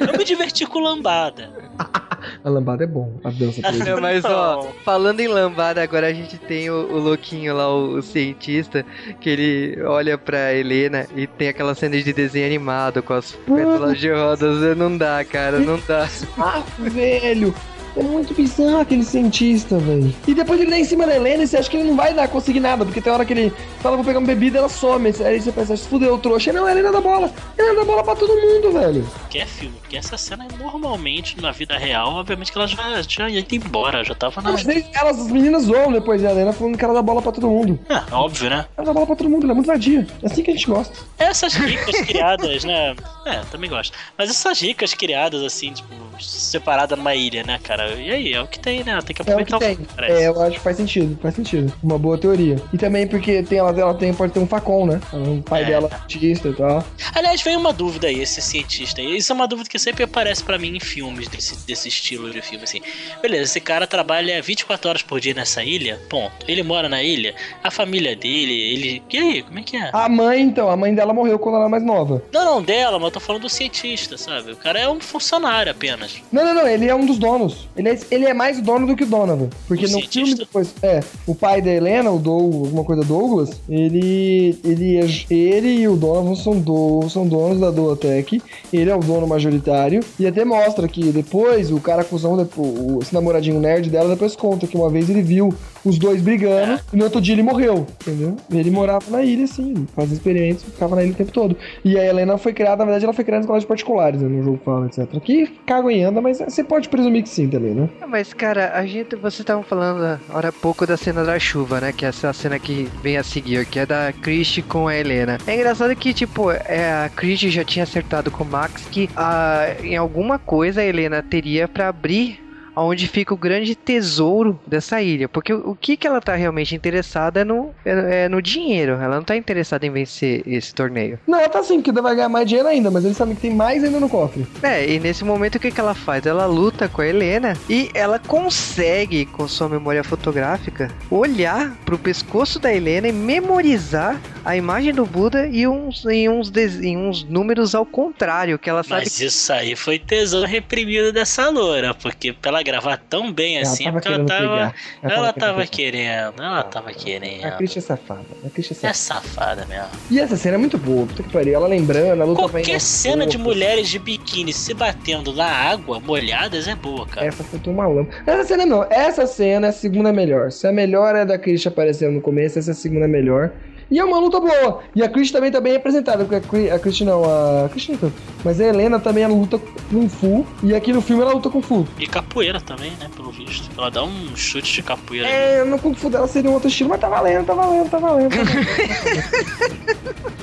[0.09, 1.51] Eu me diverti com lambada.
[2.47, 3.95] A lambada é bom, a dança exemplo.
[3.95, 7.97] Não, mas ó, falando em lambada, agora a gente tem o, o louquinho lá, o,
[7.97, 8.85] o cientista,
[9.19, 13.99] que ele olha pra Helena e tem aquela cena de desenho animado com as pétalas
[13.99, 14.77] de rodas.
[14.77, 16.07] Não dá, cara, não dá.
[16.39, 17.53] Ah, velho!
[17.97, 20.13] É muito bizarro aquele cientista, velho.
[20.27, 22.13] E depois ele dá em cima da Helena e você acha que ele não vai
[22.13, 25.07] dar, conseguir nada, porque tem hora que ele fala, vou pegar uma bebida, ela some.
[25.25, 26.53] Aí você pensa, fudeu o trouxa.
[26.53, 27.31] Não, a Helena dá bola.
[27.57, 29.07] Ela dá bola pra todo mundo, velho.
[29.29, 33.29] Que é filme, porque essa cena normalmente na vida real, obviamente que ela já, já
[33.29, 34.51] ia embora, já tava na.
[34.51, 37.47] Mas elas, as meninas zoam depois da Helena falando que ela dá bola pra todo
[37.47, 37.79] mundo.
[37.89, 38.65] É, óbvio, né?
[38.77, 40.05] Ela dá bola pra todo mundo, ela é muito vadia.
[40.21, 40.93] É assim que a gente gosta.
[41.17, 42.95] Essas ricas criadas, né?
[43.25, 43.97] É, também gosto.
[44.17, 47.86] Mas essas ricas criadas, assim, tipo, separadas numa ilha, né, cara?
[47.97, 48.97] E aí, é o que tem, né?
[49.05, 50.05] Tem que aproveitar é o, que tem.
[50.09, 51.73] É, eu acho que faz sentido, faz sentido.
[51.83, 52.57] Uma boa teoria.
[52.73, 54.99] E também porque tem, ela, ela tem, pode ter um facão, né?
[55.13, 55.65] O pai é.
[55.65, 56.83] dela é artista e tal.
[57.13, 59.01] Aliás, veio uma dúvida aí, esse cientista.
[59.01, 62.41] Isso é uma dúvida que sempre aparece para mim em filmes desse, desse estilo de
[62.41, 62.81] filme, assim.
[63.21, 66.45] Beleza, esse cara trabalha 24 horas por dia nessa ilha, ponto.
[66.47, 69.03] Ele mora na ilha, a família dele, ele.
[69.11, 69.89] E aí, como é que é?
[69.93, 72.23] A mãe, então, a mãe dela morreu quando ela era mais nova.
[72.31, 74.51] Não, não, dela, mas eu tô falando do cientista, sabe?
[74.51, 76.21] O cara é um funcionário apenas.
[76.31, 77.67] Não, não, não, ele é um dos donos.
[77.77, 79.49] Ele é, ele é mais dono do que o Donovan.
[79.67, 80.19] Porque o no cientista?
[80.19, 80.73] filme depois.
[80.81, 84.57] É, o pai da Helena, o Doug, alguma coisa Douglas, ele.
[84.63, 88.41] Ele, é, ele e o Donovan são, do, são donos da Duotech.
[88.73, 90.03] Ele é o dono majoritário.
[90.19, 94.65] E até mostra que depois o cara acusão, o, esse namoradinho nerd dela, depois conta
[94.65, 95.53] que uma vez ele viu
[95.87, 96.79] os dois brigando, é.
[96.93, 98.35] e no outro dia ele morreu, entendeu?
[98.51, 101.55] Ele morava na ilha, assim, fazia experiências, ficava na ilha o tempo todo.
[101.83, 104.43] E a Helena foi criada, na verdade, ela foi criada em colégios particulares, né, no
[104.43, 105.07] jogo fala, etc.
[105.21, 107.89] Que cagam em anda, mas você pode presumir que sim também, né?
[108.01, 111.91] É, mas, cara, a gente, você tava falando hora pouco da cena da chuva, né?
[111.91, 115.37] Que é essa cena que vem a seguir, que é da Christie com a Helena.
[115.47, 119.75] É engraçado que, tipo, é, a Christie já tinha acertado com o Max que a,
[119.83, 122.46] em alguma coisa a Helena teria para abrir
[122.83, 125.27] onde fica o grande tesouro dessa ilha.
[125.27, 128.93] Porque o, o que, que ela tá realmente interessada é no, é, é, no dinheiro.
[128.93, 131.19] Ela não tá interessada em vencer esse torneio.
[131.27, 133.53] Não, ela tá sim, porque vai ganhar mais dinheiro ainda, mas eles sabem que tem
[133.53, 134.45] mais ainda no cofre.
[134.61, 136.25] É, e nesse momento o que, que ela faz?
[136.25, 142.59] Ela luta com a Helena e ela consegue, com sua memória fotográfica, olhar pro pescoço
[142.59, 147.75] da Helena e memorizar a imagem do Buda e uns, em, uns, em uns números
[147.75, 149.01] ao contrário, que ela sabe.
[149.01, 153.91] Mas isso aí foi tesouro reprimido dessa loura, porque pela gravar tão bem assim, ela
[153.91, 154.73] porque ela tava.
[155.03, 157.43] Ela, ela tava querendo, ela tava querendo.
[157.43, 158.21] A Christian é safada.
[158.45, 159.19] A Christian é, é safada.
[159.19, 159.89] É safada mesmo.
[160.09, 161.53] E essa cena é muito boa, puta que pariu.
[161.53, 166.69] Ela lembrando, a luta Qualquer cena de mulheres de biquíni se batendo na água, molhadas,
[166.69, 167.27] é boa, cara.
[167.27, 168.07] Essa foi uma lama.
[168.25, 170.53] Essa cena não, essa cena é a segunda melhor.
[170.53, 173.51] Se a melhor é da Christian aparecendo no começo, essa é a segunda melhor.
[173.89, 174.81] E é uma luta boa.
[174.93, 178.11] E a Chris também tá bem representada, porque a Chris, não, a Chris não,
[178.43, 179.59] mas a Helena também ela luta
[179.89, 181.87] com Fu, e aqui no filme ela luta com Fu.
[181.97, 183.69] E capoeira também, né, pelo visto.
[183.77, 185.27] Ela dá um chute de capoeira.
[185.27, 187.97] É, no Kung Fu dela seria um outro estilo, mas tá valendo, tá valendo, tá
[187.97, 188.29] valendo.
[188.29, 188.67] Tá valendo.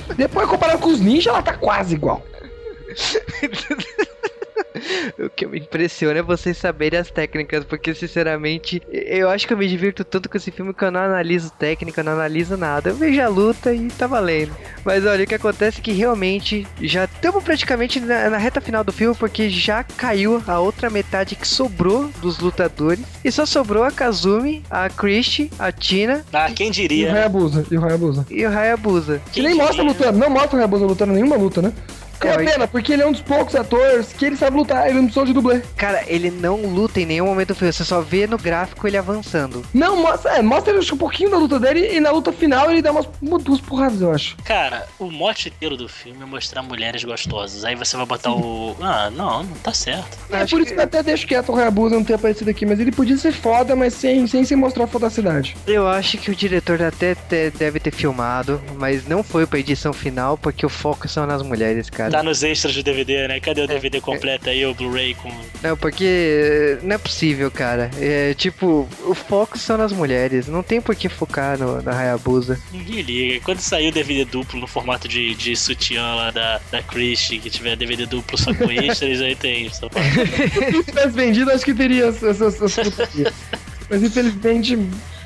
[0.17, 2.23] Depois comparado com os ninjas, ela tá quase igual.
[5.19, 9.57] o que me impressiona é vocês saberem as técnicas, porque sinceramente, eu acho que eu
[9.57, 12.89] me divirto tanto com esse filme que eu não analiso técnica, eu não analiso nada.
[12.89, 14.55] Eu vejo a luta e tá valendo.
[14.83, 18.83] Mas olha, o que acontece é que realmente já estamos praticamente na, na, reta final
[18.83, 23.03] do filme, porque já caiu a outra metade que sobrou dos lutadores.
[23.23, 26.23] E só sobrou a Kazumi, a Christie, a Tina.
[26.31, 27.07] Ah, quem diria?
[27.07, 27.65] E o Hayabusa.
[27.69, 28.25] E o Hayabusa.
[28.29, 29.21] E o Hayabusa.
[29.31, 31.73] Que nem mostra lutando, não mostra o Hayabusa lutando nenhuma luta, né?
[32.21, 35.05] É pena, porque ele é um dos poucos atores que ele sabe lutar, ele não
[35.05, 35.61] precisa de dublê.
[35.75, 38.97] Cara, ele não luta em nenhum momento do filme, você só vê no gráfico ele
[38.97, 39.63] avançando.
[39.73, 42.81] Não, mostra, é, mostra ele um pouquinho da luta dele e na luta final ele
[42.81, 43.07] dá umas
[43.43, 44.37] duas porradas, eu acho.
[44.43, 47.63] Cara, o mote inteiro do filme é mostrar mulheres gostosas.
[47.63, 48.75] Aí você vai botar o.
[48.81, 50.17] Ah, não, não tá certo.
[50.29, 50.73] É, por isso que...
[50.73, 53.31] que eu até deixo quieto o Hayabusa não ter aparecido aqui, mas ele podia ser
[53.31, 55.55] foda, mas sem, sem se mostrar foda da cidade.
[55.67, 57.15] Eu acho que o diretor até
[57.57, 61.89] deve ter filmado, mas não foi pra edição final, porque o foco são nas mulheres,
[61.89, 62.04] cara.
[62.09, 63.39] Tá nos extras do DVD, né?
[63.39, 65.31] Cadê o DVD completo aí, o Blu-ray com.
[65.61, 67.89] Não, porque não é possível, cara.
[67.99, 70.47] É tipo, o foco são nas mulheres.
[70.47, 72.59] Não tem por que focar no, na Hayabusa.
[72.71, 73.41] Ninguém liga.
[73.43, 77.49] Quando sair o DVD duplo no formato de, de sutiã lá da, da Christie, que
[77.49, 79.69] tiver DVD duplo só com extras, aí tem.
[79.69, 82.39] Só Se tivesse vendido, acho que teria essas.
[83.89, 84.77] Mas infelizmente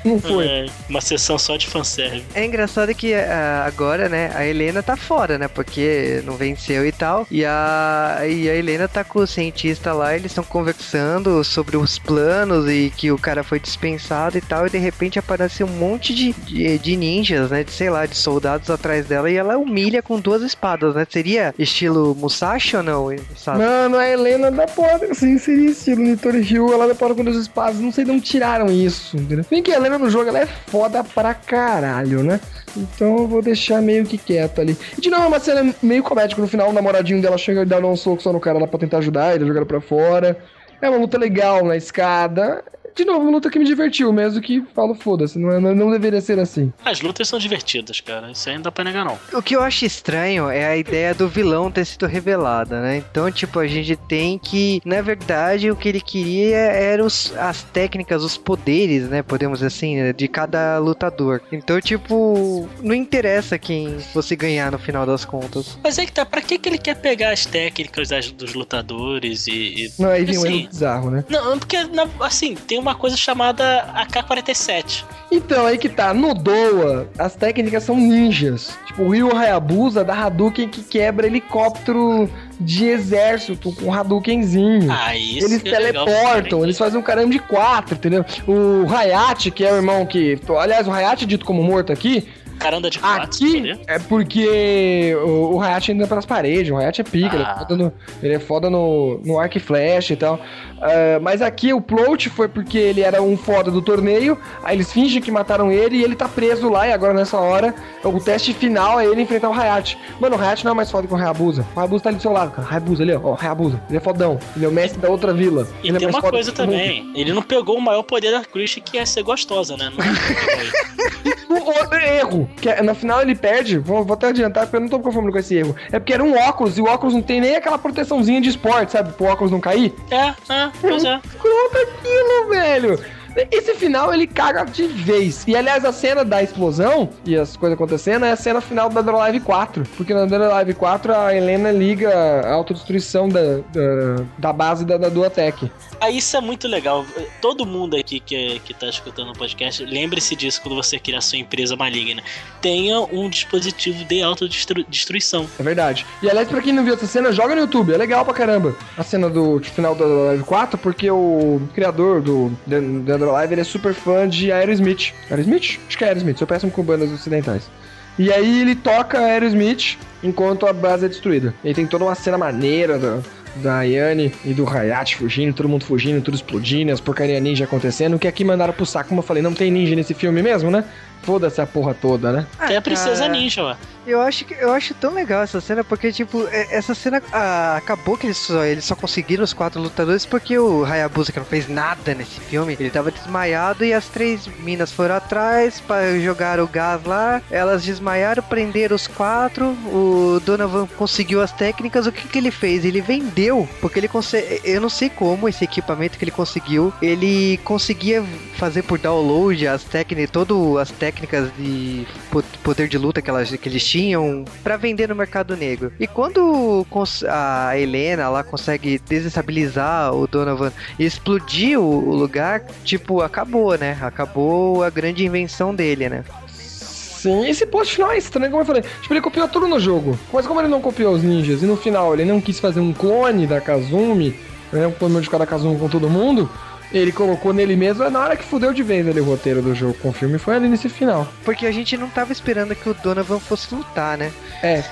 [0.04, 0.46] não foi.
[0.46, 2.24] É, uma sessão só de fanservice.
[2.34, 5.48] É engraçado que uh, agora, né, a Helena tá fora, né?
[5.48, 7.26] Porque não venceu e tal.
[7.30, 11.98] E a, e a Helena tá com o cientista lá, eles estão conversando sobre os
[11.98, 14.66] planos e que o cara foi dispensado e tal.
[14.66, 17.64] E de repente aparece um monte de, de, de ninjas, né?
[17.64, 19.30] De sei lá, de soldados atrás dela.
[19.30, 21.06] E ela humilha com duas espadas, né?
[21.08, 23.00] Seria estilo Musashi ou não?
[23.36, 23.58] Sabe?
[23.58, 27.36] Mano, a Helena da porra, assim, seria estilo Nitori Ryu, ela da porra com duas
[27.36, 27.80] espadas.
[27.80, 29.44] Não sei de onde tiraram isso, entendeu?
[29.50, 32.40] Bem que a Helena No jogo ela é foda pra caralho, né?
[32.76, 34.76] Então eu vou deixar meio que quieto ali.
[34.96, 36.40] E de novo, é uma cena meio comédica.
[36.40, 38.78] No final, o namoradinho dela chega e dá um soco só no cara lá pra
[38.78, 40.36] tentar ajudar, ele jogar pra fora.
[40.80, 42.64] É uma luta legal na escada.
[42.94, 45.90] De novo, uma luta que me divertiu, mesmo que falo, foda-se, não, é- não, não
[45.90, 46.72] deveria ser assim.
[46.84, 48.30] As lutas são divertidas, cara.
[48.30, 49.18] Isso aí não dá pra negar, não.
[49.32, 52.96] O que eu acho estranho é a ideia do vilão ter sido revelada, né?
[52.98, 57.62] Então, tipo, a gente tem que, na verdade, o que ele queria eram os- as
[57.62, 59.22] técnicas, os poderes, né?
[59.22, 61.40] Podemos dizer assim, né, de cada lutador.
[61.52, 65.78] Então, tipo, não interessa quem você ganhar no final das contas.
[65.82, 69.46] Mas é que tá, pra que, que ele quer pegar as técnicas das- dos lutadores
[69.46, 69.52] e.
[69.86, 71.24] e- Não, aí vem um Assim, erro bizarro, né?
[71.28, 75.04] Não, porque, na- assim, tem uma coisa chamada AK-47.
[75.30, 76.12] Então, aí que tá.
[76.12, 78.76] No Doa, as técnicas são ninjas.
[78.86, 82.28] Tipo, o Ryu Hayabusa dá Hadouken que quebra helicóptero
[82.58, 84.90] de exército com Hadoukenzinho.
[84.90, 88.24] Ah, isso Eles é teleportam, eles fazem um caramba de quatro, entendeu?
[88.46, 90.38] O Hayate, que é o irmão que.
[90.58, 92.26] Aliás, o Hayate, dito como morto aqui,
[92.60, 97.04] Caranda de quatro, aqui é porque o, o Hayate anda pelas paredes, o Hayate é
[97.04, 97.56] pica, ele é Ah.
[97.58, 97.92] foda no,
[98.22, 100.38] ele é foda no, no arco e flash e tal.
[100.80, 104.92] Ah, mas aqui o plot foi porque ele era um foda do torneio, aí eles
[104.92, 108.52] fingem que mataram ele e ele tá preso lá, e agora nessa hora o teste
[108.52, 109.98] final é ele enfrentar o Hayate.
[110.20, 111.66] Mano, o Hayate não é mais foda que o Hayabusa.
[111.74, 112.68] O Hayabusa tá ali do seu lado, cara.
[112.68, 113.20] Hayabusa ali, ó.
[113.24, 113.82] ó, Hayabusa.
[113.88, 114.38] Ele é fodão.
[114.54, 115.66] Ele é o mestre da outra vila.
[115.82, 118.44] E ele é tem mais uma coisa também, ele não pegou o maior poder da
[118.44, 119.90] Christian, que é ser gostosa, né?
[119.90, 120.00] Não-
[121.68, 124.88] outro erro, que é, no final ele perde, vou, vou até adiantar porque eu não
[124.88, 125.74] tô conformando com esse erro.
[125.90, 128.92] É porque era um óculos e o óculos não tem nem aquela proteçãozinha de esporte,
[128.92, 129.12] sabe?
[129.12, 129.94] Pro óculos não cair.
[130.10, 131.20] é, é, pois é.
[131.38, 133.19] Conta aquilo, velho.
[133.50, 135.44] Esse final ele caga de vez.
[135.46, 139.00] E aliás, a cena da explosão e as coisas acontecendo é a cena final da
[139.00, 139.84] Dead or Alive 4.
[139.96, 143.40] Porque na Dead or Alive 4 a Helena liga a autodestruição da,
[143.72, 145.70] da, da base da, da Duatec.
[146.00, 147.04] Ah, isso é muito legal.
[147.40, 151.38] Todo mundo aqui que, que tá escutando o podcast, lembre-se disso quando você criar sua
[151.38, 152.22] empresa maligna.
[152.60, 155.46] Tenha um dispositivo de autodestruição.
[155.58, 156.06] É verdade.
[156.22, 157.92] E aliás, pra quem não viu essa cena, joga no YouTube.
[157.92, 158.74] É legal pra caramba.
[158.96, 163.60] A cena do final da Live 4, porque o criador do Dead or Alive, ele
[163.60, 165.12] é super fã de Aerosmith.
[165.30, 165.78] Aerosmith?
[165.86, 166.38] Acho que é Aerosmith.
[166.38, 167.70] Sou péssimo com bandas ocidentais.
[168.18, 171.54] E aí ele toca Aerosmith enquanto a base é destruída.
[171.64, 173.20] E tem toda uma cena maneira da,
[173.56, 178.18] da Ayane e do Hayate fugindo, todo mundo fugindo, tudo explodindo, as porcaria ninja acontecendo.
[178.18, 180.84] Que aqui mandaram pro saco, como eu falei, não tem ninja nesse filme mesmo, né?
[181.22, 182.46] Foda-se a porra toda, né?
[182.66, 183.76] Tem a Princesa cara, Ninja, ó.
[184.06, 187.76] Eu acho, que, eu acho tão legal essa cena, porque, tipo, é- essa cena ah,
[187.76, 191.44] acabou que eles só, eles só conseguiram os quatro lutadores porque o Hayabusa, que não
[191.46, 196.58] fez nada nesse filme, ele tava desmaiado e as três minas foram atrás para jogar
[196.58, 197.42] o gás lá.
[197.50, 199.66] Elas desmaiaram, prenderam os quatro.
[199.92, 202.06] O Donovan conseguiu as técnicas.
[202.06, 202.86] O que, que ele fez?
[202.86, 204.62] Ele vendeu, porque ele consegue.
[204.64, 206.92] Eu não sei como esse equipamento que ele conseguiu.
[207.02, 208.24] Ele conseguia
[208.56, 211.09] fazer por download as técnicas, todas as técnicas
[211.56, 215.92] de po- poder de luta que, elas, que eles tinham para vender no mercado negro.
[215.98, 216.86] E quando
[217.28, 223.98] a Helena lá consegue desestabilizar o Donovan e explodir o, o lugar, tipo, acabou, né?
[224.00, 226.24] Acabou a grande invenção dele, né?
[226.46, 228.82] Sim, esse post final é estranho, como eu falei.
[229.02, 230.18] Tipo, ele copiou tudo no jogo.
[230.32, 232.92] Mas como ele não copiou os ninjas e no final ele não quis fazer um
[232.94, 234.34] clone da Kazumi,
[234.72, 236.48] né, um clone modificado da Kazumi com todo mundo,
[236.92, 238.08] ele colocou nele mesmo.
[238.10, 240.56] Na hora que fudeu de vez ali o roteiro do jogo com o filme, foi
[240.56, 241.26] ali nesse final.
[241.44, 244.32] Porque a gente não tava esperando que o Donovan fosse lutar, né?
[244.62, 244.82] É.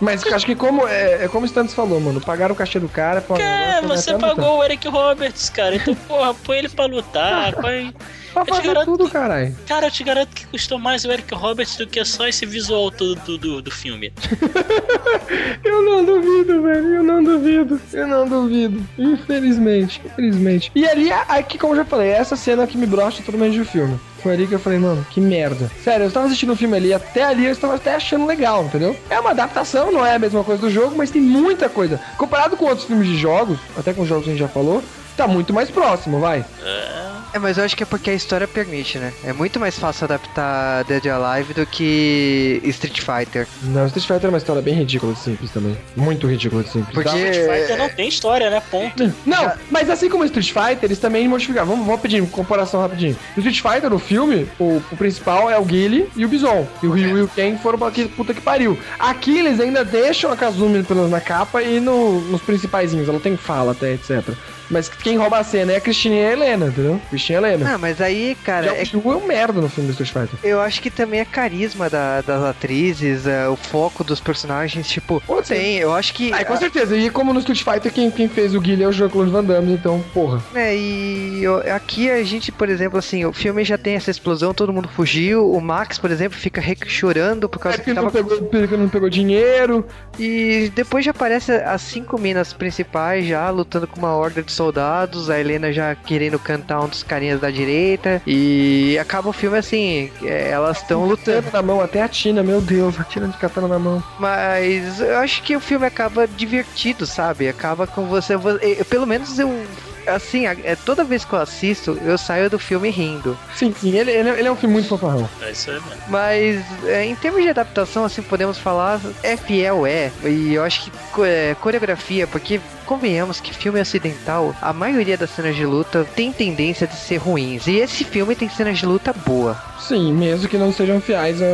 [0.00, 2.88] Mas acho que como é, é como o Stantos falou, mano, pagaram o cachê do
[2.88, 3.20] cara.
[3.20, 4.36] falaram, É, agora você até lutar.
[4.36, 5.76] pagou o Eric Roberts, cara.
[5.76, 7.52] Então, porra, põe ele pra lutar.
[7.60, 7.94] Põe...
[8.34, 9.56] Pra fazer garanto tudo, caralho.
[9.66, 12.90] Cara, eu te garanto que custou mais o Eric Roberts do que só esse visual
[12.90, 14.12] todo do, do, do filme.
[15.62, 16.94] Eu não duvido, velho.
[16.96, 17.80] Eu não duvido.
[17.92, 18.84] Eu não duvido.
[18.98, 20.00] Infelizmente.
[20.04, 20.70] Infelizmente.
[20.74, 23.64] E ali, aqui, como eu já falei, é essa cena que me brocha totalmente do
[23.64, 23.98] filme.
[24.22, 25.70] Foi ali que eu falei, mano, que merda.
[25.82, 28.96] Sério, eu estava assistindo o filme ali, até ali eu estava até achando legal, entendeu?
[29.10, 32.00] É uma adaptação, não é a mesma coisa do jogo, mas tem muita coisa.
[32.16, 34.82] Comparado com outros filmes de jogos, até com os jogos que a gente já falou,
[35.16, 36.44] tá muito mais próximo, vai.
[36.62, 37.04] É,
[37.38, 39.12] mas eu acho que é porque a história permite, né?
[39.24, 43.46] É muito mais fácil adaptar Dead or Alive do que Street Fighter.
[43.62, 45.76] Não, Street Fighter é uma história bem ridícula de simples também.
[45.96, 46.94] Muito ridícula de simples.
[46.94, 48.62] Porque- Street Fighter não tem história, né?
[48.70, 49.12] Ponto.
[49.26, 51.66] Não, mas assim como o Street Fighter, eles também modificaram.
[51.66, 53.16] Vamos, vamos pedir uma comparação rapidinho.
[53.36, 56.66] No Street Fighter, no filme, o, o principal é o Guile e o Bison.
[56.82, 58.78] E o Ryu e o Ken foram pra que puta que pariu.
[58.98, 63.08] Aqui eles ainda deixam a Kazumi pelo menos na capa e no, nos principaizinhos.
[63.08, 64.22] Ela tem fala até, etc.
[64.70, 67.00] Mas quem rouba a cena é a Cristina e a Helena, entendeu?
[67.24, 67.74] Cristina e a Helena.
[67.74, 70.38] Ah, mas aí, cara, Já é o é um merda no filme do Street Fighter.
[70.48, 75.22] Eu acho que também é carisma da- das atrizes, é, o foco dos personagens, tipo,
[75.42, 75.54] ser.
[75.54, 76.32] tem, eu acho que.
[76.32, 76.96] Ah, com certeza.
[76.96, 79.72] E como no Street Fighter, quem, quem fez o Guile é o Jean-Claude Van Damme,
[79.72, 80.42] então, porra.
[80.54, 84.52] É, e eu- aqui a gente, por exemplo, assim, o filme já tem essa explosão,
[84.54, 88.04] todo mundo fugiu, o Max, por exemplo, fica chorando por É causa porque que ele
[88.04, 88.24] não tava.
[88.28, 89.86] pegou, porque não pegou dinheiro.
[90.18, 95.30] E depois já aparece as cinco minas principais já lutando com uma horda de soldados,
[95.30, 98.20] a Helena já querendo cantar um dos carinhas da direita.
[98.26, 101.48] E acaba o filme assim, é, elas estão lutando.
[101.52, 104.02] na mão, até a Tina, meu Deus, a Tina de katana na mão.
[104.18, 107.48] Mas eu acho que o filme acaba divertido, sabe?
[107.48, 108.36] Acaba com você.
[108.36, 109.64] você- eu- pelo menos eu.
[110.06, 113.38] Assim, é, toda vez que eu assisto, eu saio do filme rindo.
[113.56, 115.26] Sim, sim, ele, ele, ele é um filme muito fofarrão.
[115.40, 116.02] É isso aí mesmo.
[116.08, 120.10] Mas é, em termos de adaptação, assim, podemos falar, é fiel, é.
[120.22, 120.92] E eu acho que
[121.22, 126.86] é, coreografia, porque convenhamos que filme ocidental, a maioria das cenas de luta tem tendência
[126.86, 127.66] de ser ruins.
[127.66, 129.60] E esse filme tem cenas de luta boa.
[129.80, 131.48] Sim, mesmo que não sejam fiéis ao-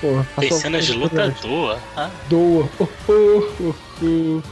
[0.00, 0.26] cores.
[0.38, 1.78] Tem sua- cenas de luta doa.
[1.96, 2.68] Ah, Doa.
[2.78, 3.74] Oh, oh, oh.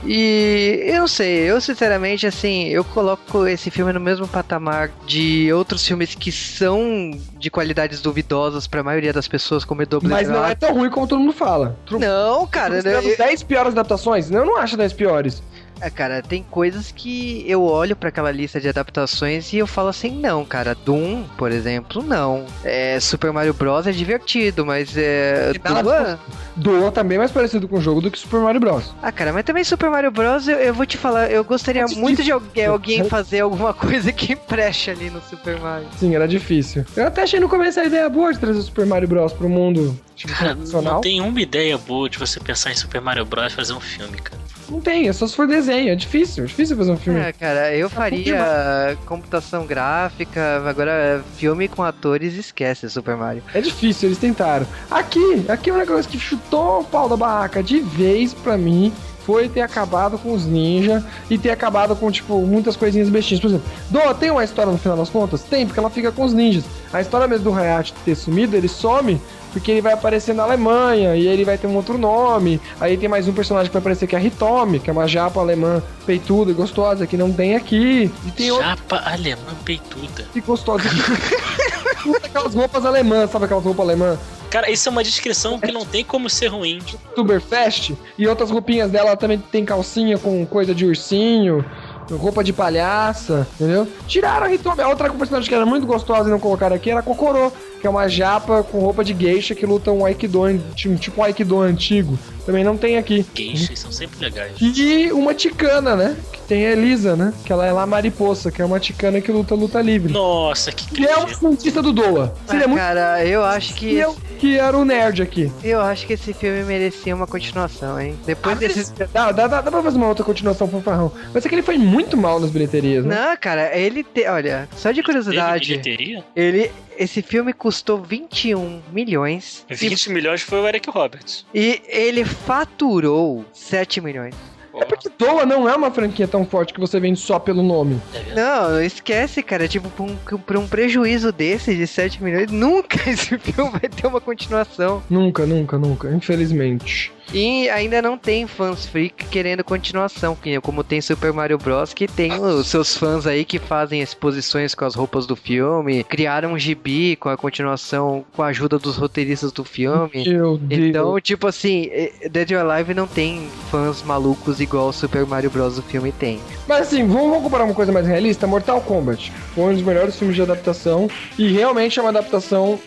[0.05, 5.51] E eu não sei, eu sinceramente, assim, eu coloco esse filme no mesmo patamar de
[5.53, 10.45] outros filmes que são de qualidades duvidosas pra maioria das pessoas, como Double Mas não
[10.45, 11.79] é tão ruim como todo mundo fala.
[11.91, 14.31] Não, cara, eu, 10 piores adaptações?
[14.31, 15.43] Eu não acho 10 piores.
[15.81, 19.89] É, cara, tem coisas que eu olho pra aquela lista de adaptações e eu falo
[19.89, 22.47] assim, não, cara, Doom, por exemplo, não.
[22.65, 25.53] É, Super Mario Bros é divertido, mas é.
[25.53, 26.19] Que nada
[26.57, 28.95] Doom, também é mais parecido com o jogo do que Super Mario Bros.
[29.03, 31.87] ah, cara, mas também Super Mario Bros, eu, eu vou te falar, eu gostaria É
[31.95, 35.89] muito de alguém, alguém fazer alguma coisa que preste ali no Super Mario.
[35.99, 36.85] Sim, era difícil.
[36.97, 39.49] Eu até achei no começo a ideia boa de trazer o Super Mario Bros pro
[39.49, 43.53] mundo tipo, cara, não tem uma ideia boa de você pensar em Super Mario Bros.
[43.53, 44.41] e fazer um filme, cara.
[44.71, 45.91] Não tem, é só se for desenho.
[45.91, 47.21] É difícil, é difícil fazer um filme.
[47.21, 53.43] É, cara, eu faria computação gráfica, agora filme com atores, esquece Super Mario.
[53.55, 54.67] É difícil, eles tentaram.
[54.91, 58.93] Aqui, aqui é um negócio que chutou o pau da barraca de vez pra mim.
[59.25, 63.43] Foi ter acabado com os ninja e ter acabado com, tipo, muitas coisinhas bestinhas.
[63.43, 65.43] Por exemplo, Doa tem uma história no final das contas?
[65.43, 66.65] Tem, porque ela fica com os ninjas.
[66.91, 69.21] A história mesmo do Hayashi ter sumido, ele some
[69.59, 72.61] porque ele vai aparecer na Alemanha e ele vai ter um outro nome.
[72.81, 75.09] Aí tem mais um personagem que vai aparecer que é a Hitomi, que é uma
[75.09, 78.11] japa alemã peituda e gostosa que não tem aqui.
[78.25, 80.25] E tem outra Chapa alemã peituda.
[80.33, 80.85] que gostosa.
[82.25, 84.19] Aquelas roupas alemãs, sabe aquelas roupas alemãs?
[84.49, 86.79] Cara, isso é uma descrição que não tem como ser ruim.
[87.11, 91.63] Oktoberfest e outras roupinhas dela também tem calcinha com coisa de ursinho,
[92.11, 93.87] roupa de palhaça, entendeu?
[94.07, 94.81] Tiraram a Hitomi.
[94.81, 97.87] A outra personagem que era muito gostosa e não colocaram aqui era a Kokoro, que
[97.87, 100.43] é uma japa com roupa de geisha que luta um Aikido,
[100.75, 102.19] tipo tipo um Aikido antigo.
[102.45, 103.27] Também não tem aqui.
[103.35, 104.53] Geishas são sempre legais.
[104.59, 106.17] E uma ticana, né?
[106.33, 107.33] Que tem a Elisa, né?
[107.45, 110.13] Que ela é lá mariposa, que é uma ticana que luta luta livre.
[110.15, 112.35] Nossa, que Que é o cientista do Doa.
[112.47, 113.89] Seria Ah, muito cara, eu acho que.
[113.91, 115.53] que, eu, que era o nerd aqui.
[115.63, 118.17] Eu acho que esse filme merecia uma continuação, hein?
[118.25, 118.93] Depois Ah, desse.
[119.13, 121.13] Dá, dá, dá, dá pra fazer uma outra continuação fanfarrão.
[121.35, 123.15] Mas é que ele foi muito mal nas bilheterias, né?
[123.15, 124.27] Não, cara, ele te...
[124.27, 126.25] olha, só de Teve curiosidade, bilheteria?
[126.35, 131.47] ele esse filme custou 21 milhões e, 20 milhões foi o Eric Roberts.
[131.55, 134.35] e ele faturou 7 milhões.
[134.75, 138.01] É porque Doa não é uma franquia tão forte que você vende só pelo nome.
[138.33, 143.37] Não, esquece, cara, tipo, pra um, pra um prejuízo desse de 7 milhões, nunca esse
[143.39, 145.03] filme vai ter uma continuação.
[145.11, 146.11] Nunca, nunca, nunca.
[146.13, 147.13] Infelizmente.
[147.33, 152.33] E ainda não tem fãs freak querendo continuação, como tem Super Mario Bros, que tem
[152.41, 157.17] os seus fãs aí que fazem exposições com as roupas do filme, criaram um gibi
[157.17, 160.25] com a continuação com a ajuda dos roteiristas do filme.
[160.27, 160.89] Meu Deus.
[160.89, 165.51] Então, tipo assim, eh, Dead or Alive não tem fãs malucos igual o Super Mario
[165.51, 165.77] Bros.
[165.77, 166.41] do filme tem.
[166.67, 168.47] Mas assim, vamos, vamos comparar uma coisa mais realista?
[168.47, 171.09] Mortal Kombat foi um dos melhores filmes de adaptação.
[171.39, 172.79] E realmente é uma adaptação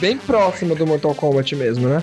[0.00, 2.02] bem próxima do Mortal Kombat mesmo, né?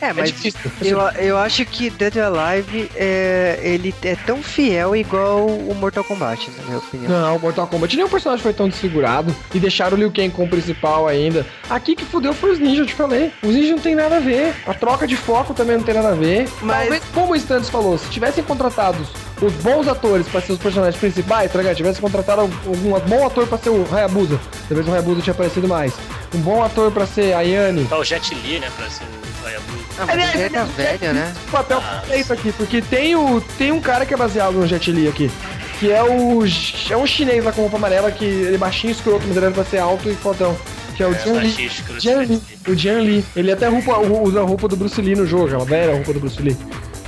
[0.00, 0.60] É, mas difícil.
[0.82, 6.04] eu, eu acho que Dead or Alive é, ele é tão fiel igual o Mortal
[6.04, 7.10] Kombat, na minha opinião.
[7.10, 9.34] Não, Mortal Kombat nenhum personagem foi tão desfigurado.
[9.54, 11.46] E deixaram o Liu Kang como principal ainda.
[11.70, 13.32] Aqui que fudeu foi os ninjas, eu te falei.
[13.42, 14.54] Os ninjas não tem nada a ver.
[14.66, 16.48] A troca de foco também não tem nada a ver.
[16.62, 18.98] Mas- Talvez, como o Stannis falou, se tivessem contratado
[19.40, 21.76] os bons atores pra ser os personagens principais, tá ligado?
[21.76, 24.38] Tivesse contratado algum bom ator pra ser o Hayabusa.
[24.68, 25.92] Talvez o Hayabusa tinha aparecido mais.
[26.34, 27.84] Um bom ator pra ser a Yane.
[27.86, 29.04] Tá o Jet Li, né, pra ser
[29.46, 29.84] o Hayabusa.
[29.98, 31.34] Ah, mas ele tá velho, né?
[31.48, 34.90] O papel feito aqui, porque tem, o, tem um cara que é baseado no Jet
[34.90, 35.30] Li aqui.
[35.78, 36.42] Que é o.
[36.90, 39.64] É um chinês lá com roupa amarela, que ele é baixinho, escroto, mas ele pra
[39.64, 40.56] ser alto e fodão.
[40.96, 41.70] Que é o Jian Li.
[41.98, 42.26] Jian Li.
[42.26, 42.42] Li.
[42.66, 43.24] O Jian Li.
[43.36, 46.20] Ele até roupa, usa a roupa do Bruce Lee no jogo, aquela velha roupa do
[46.20, 46.56] Bruce Lee.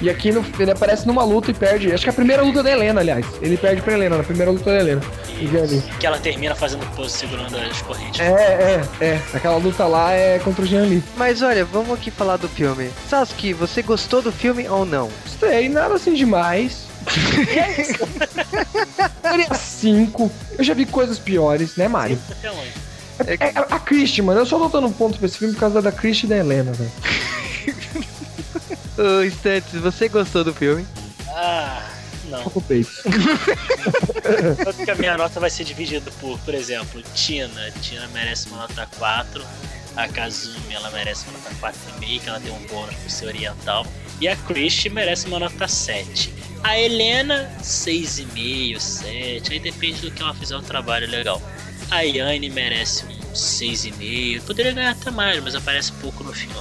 [0.00, 1.92] E aqui no- ele aparece numa luta e perde.
[1.92, 3.26] Acho que é a primeira luta da Helena, aliás.
[3.42, 5.00] Ele perde pra Helena, na primeira luta da Helena.
[5.98, 8.20] Que ela termina fazendo pose segurando as correntes.
[8.20, 9.20] É, é, é.
[9.34, 11.02] Aquela luta lá é contra o Jian Li.
[11.16, 12.90] Mas olha, vamos aqui falar do filme.
[13.08, 15.10] Sasuke, você gostou do filme ou não?
[15.24, 16.86] Gostei, nada assim demais.
[19.22, 20.30] Seria 5.
[20.58, 22.18] Eu já vi coisas piores, né, Mário?
[23.26, 25.82] É, é, a Christie, mano, eu só tô dando ponto pra esse filme por causa
[25.82, 26.92] da Christie e da Helena, velho.
[28.98, 30.86] Ô, Stantes, você gostou do filme?
[31.28, 31.88] Ah,
[32.28, 32.42] Não.
[34.64, 37.70] Tanto que a minha nota vai ser dividida por, por exemplo, Tina.
[37.80, 39.44] Tina merece uma nota 4.
[39.96, 41.50] A Kazumi, ela merece uma nota
[42.00, 43.84] 4,5, que ela tem um bônus por ser oriental.
[44.20, 46.32] E a Christie merece uma nota 7.
[46.62, 49.52] A Helena, 6,5, 7.
[49.52, 51.40] Aí depende do que ela fizer o trabalho legal.
[51.90, 54.42] A Yane merece um 6,5.
[54.42, 56.54] Poderia ganhar até mais, mas aparece pouco no filme.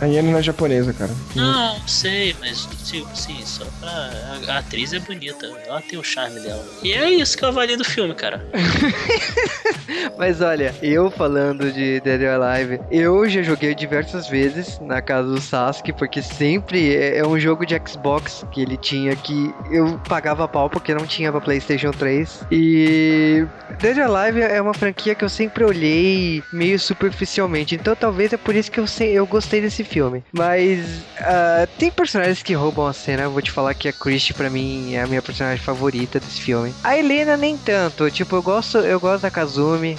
[0.00, 1.10] A Yane não é japonesa, cara.
[1.34, 3.90] Não, sei, mas tipo assim, só pra.
[3.90, 6.64] A, a atriz é bonita, ela tem o charme dela.
[6.82, 8.44] E é isso que eu avalio do filme, cara.
[10.16, 15.28] Mas olha, eu falando de Dead or Alive, eu já joguei diversas vezes na casa
[15.28, 19.98] do Sasuke, porque sempre é é um jogo de Xbox que ele tinha que eu
[20.08, 22.46] pagava pau porque não tinha pra PlayStation 3.
[22.50, 23.46] E
[23.78, 28.36] Dead or Alive é uma franquia que eu sempre olhei meio superficialmente, então talvez é
[28.36, 30.22] por isso que eu, sei, eu gostei desse filme.
[30.32, 34.34] Mas ah, tem personagens que roubam a cena, eu vou te falar que a Christie
[34.34, 36.72] pra mim é a minha personagem favorita desse filme.
[36.82, 39.96] A Helena nem tanto, tipo, eu gosto, eu gosto da Kazumi.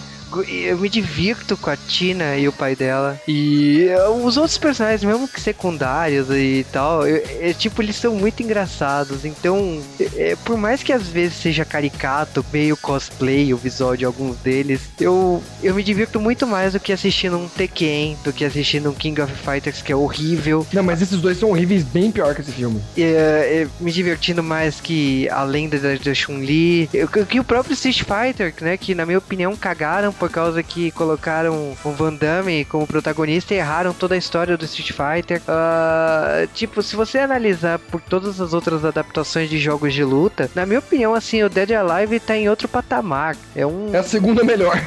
[0.47, 3.19] Eu me divirto com a Tina e o pai dela.
[3.27, 8.15] E eh, os outros personagens, mesmo que secundários e tal, eu- é, tipo, eles são
[8.15, 9.25] muito engraçados.
[9.25, 14.05] Então, é, é, por mais que às vezes seja caricato, meio cosplay o visual de
[14.05, 18.45] alguns deles, eu, eu me divirto muito mais do que assistindo um Tekken, do que
[18.45, 20.65] assistindo um King of Fighters que é horrível.
[20.73, 22.81] Não, mas esses dois são horríveis, bem pior que esse filme.
[22.97, 26.89] É, é, me divertindo mais que a lenda da, da Chun-Li.
[26.93, 28.77] Eu- que o próprio Street Fighter, né?
[28.77, 33.57] Que na minha opinião cagaram por causa que colocaram o Van Damme como protagonista e
[33.57, 35.41] erraram toda a história do Street Fighter.
[35.47, 40.63] Ah, tipo, se você analisar por todas as outras adaptações de jogos de luta, na
[40.63, 43.35] minha opinião, assim, o Dead or Alive tá em outro patamar.
[43.55, 43.89] É um.
[43.95, 44.79] É a segunda melhor.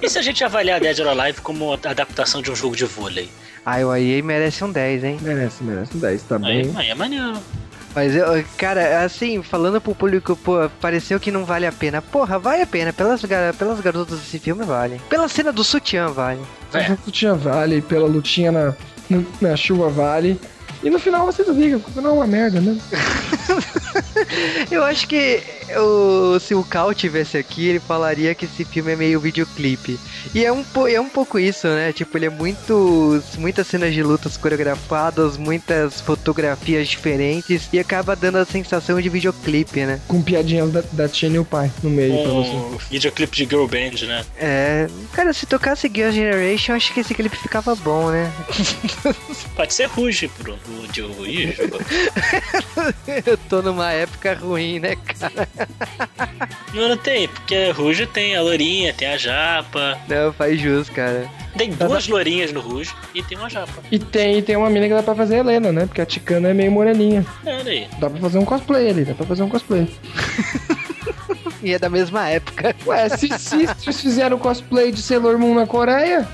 [0.00, 3.28] E se a gente avaliar Dead or Alive como adaptação de um jogo de vôlei?
[3.66, 5.18] Ai, o EA merece um 10, hein?
[5.20, 6.72] merece, merece um 10, tá Aí, bem.
[6.74, 7.34] aí é maneiro.
[7.94, 8.24] Mas, eu,
[8.56, 12.00] cara, assim, falando pro público, pô, pareceu que não vale a pena.
[12.00, 12.92] Porra, vale a pena.
[12.92, 15.00] Pelas, gar- pelas garotas desse filme, vale.
[15.08, 16.40] Pela cena do sutiã, vale.
[16.72, 16.84] É.
[16.84, 18.74] Pela lutinha vale, pela lutinha na,
[19.40, 20.40] na chuva vale.
[20.82, 22.78] E no final você desliga, porque não é uma merda, né?
[24.70, 25.42] Eu acho que
[25.78, 29.98] o, se o Cal tivesse aqui, ele falaria que esse filme é meio videoclipe.
[30.34, 31.92] E é um, é um pouco isso, né?
[31.92, 38.38] Tipo, ele é muito, muitas cenas de lutas coreografadas, muitas fotografias diferentes e acaba dando
[38.38, 40.00] a sensação de videoclipe, né?
[40.06, 42.50] Com piadinhas da, da e o pai no meio pra você.
[42.50, 44.24] Um videoclipe de girl band, né?
[44.38, 48.32] É, cara, se tocasse Girl Generation, acho que esse clipe ficava bom, né?
[49.54, 50.58] Pode ser Ruge, Bruno.
[50.82, 51.56] O de Ruge.
[53.26, 55.48] Eu tô numa época ruim, né, cara?
[56.72, 59.98] Não, não tem, porque Ruge tem a Lourinha, tem a Japa.
[60.08, 61.28] Não, faz jus, cara.
[61.56, 63.82] Tem duas lourinhas no Ruge e tem uma Japa.
[63.90, 65.86] E tem, e tem uma mina que dá pra fazer a Helena, né?
[65.86, 67.26] Porque a Ticana é meio moreninha.
[67.44, 67.88] É, olha aí.
[67.98, 69.88] Dá pra fazer um cosplay ali, dá pra fazer um cosplay.
[71.62, 72.74] E é da mesma época.
[72.86, 76.26] Ué, se Sisters fizeram cosplay de Sailor Moon na Coreia,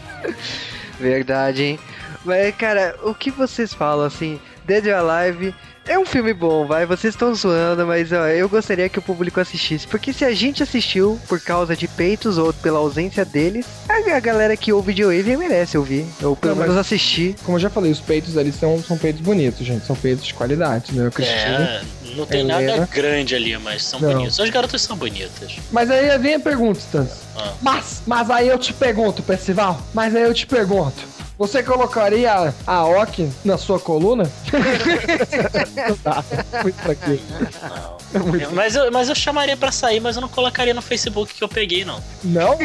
[0.99, 1.79] Verdade, hein?
[2.25, 5.55] Mas, cara, o que vocês falam, assim, Dead or Alive
[5.87, 6.85] é um filme bom, vai?
[6.87, 9.87] Vocês estão zoando, mas ó, eu gostaria que o público assistisse.
[9.87, 14.21] Porque se a gente assistiu por causa de peitos ou pela ausência deles, a, a
[14.21, 16.07] galera que ouve de Wave merece ouvir.
[16.23, 17.35] Ou pelo Não, mas- menos assistir.
[17.45, 19.87] como eu já falei, os peitos ali são, são peitos bonitos, gente.
[19.87, 21.11] São peitos de qualidade, né?
[21.13, 21.59] Cristina.
[21.65, 21.83] É,
[22.17, 22.77] não tem Helena.
[22.77, 24.13] nada grande ali, mas são Não.
[24.13, 24.39] bonitos.
[24.41, 25.57] As garotas são bonitas.
[25.71, 27.11] Mas aí vem a pergunta, Stans.
[27.37, 27.53] Ah.
[27.61, 29.81] Mas, mas aí eu te pergunto, Percival.
[29.93, 31.16] Mas aí eu te pergunto.
[31.39, 34.25] Você colocaria a, Ok na sua coluna?
[35.77, 36.25] Não dá.
[36.63, 37.21] Muito fraquinho.
[37.63, 37.97] Não.
[38.15, 41.35] É muito- Mas eu, mas eu chamaria pra sair, mas eu não colocaria no Facebook
[41.35, 42.03] que eu peguei, não.
[42.25, 42.57] Não?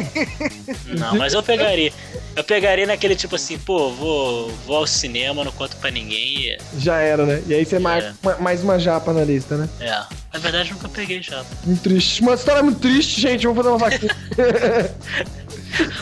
[0.88, 1.92] Não, mas eu pegaria.
[2.36, 6.38] Eu pegaria naquele tipo assim, pô, vou, vou ao cinema, não conto pra ninguém.
[6.52, 7.42] e- Já era, né?
[7.48, 8.14] E aí você marca É.
[8.26, 9.68] ma- mais uma japa na lista, né?
[9.82, 9.90] É.
[10.32, 11.44] Na verdade, eu nunca peguei já.
[11.66, 12.22] Muito triste.
[12.22, 13.46] Uma história muito triste, gente.
[13.48, 14.16] Vamos fazer uma vaquinha.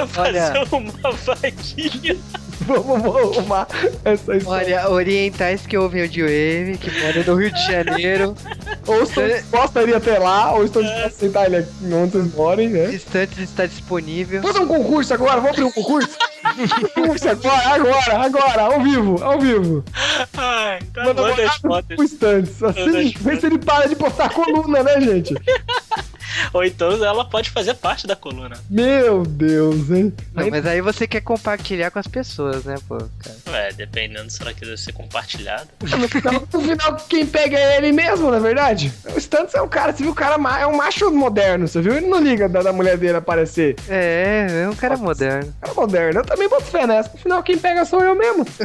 [0.10, 2.18] Fazer uma vaquinha.
[2.68, 3.68] Vamos vamos arrumar
[4.04, 4.82] essa história.
[4.82, 8.36] Olha, orientais que ouvem o de Wave, que moram no Rio de Janeiro,
[8.90, 12.12] Ou estão dispostos a ir até lá, ou estão dispostos a aceitar ele aqui onde
[12.12, 12.88] vocês morem, né?
[12.88, 14.42] distantes está disponível.
[14.42, 15.36] Vamos fazer um concurso agora?
[15.36, 16.10] Vamos abrir um concurso?
[16.96, 19.84] concurso agora, agora, agora, ao vivo, ao vivo.
[20.36, 22.64] Ai, tá Manda manda as fotos.
[22.64, 25.36] Assim, as vê se ele para de postar coluna, né, gente?
[26.54, 28.58] Ou então ela pode fazer parte da coluna.
[28.70, 30.14] Meu Deus, hein?
[30.34, 33.38] Não, mas aí você quer compartilhar com as pessoas, né, pô, cara?
[33.48, 35.68] Ué, dependendo se ela quiser ser compartilhada.
[35.82, 38.92] No final, no final, quem pega é ele mesmo, na verdade.
[39.16, 40.12] O Stunts é um cara, você viu?
[40.12, 41.96] O cara é um macho moderno, você viu?
[41.96, 43.76] Ele não liga da, da mulher dele aparecer.
[43.88, 45.54] É, é um cara moderno.
[45.62, 46.20] Cara moderno.
[46.22, 47.12] Eu também boto fé nessa.
[47.14, 48.46] No final, quem pega sou eu mesmo.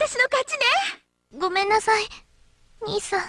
[0.02, 0.58] 私の勝ちね
[1.40, 2.04] ごめんなさい
[2.86, 3.22] 兄さん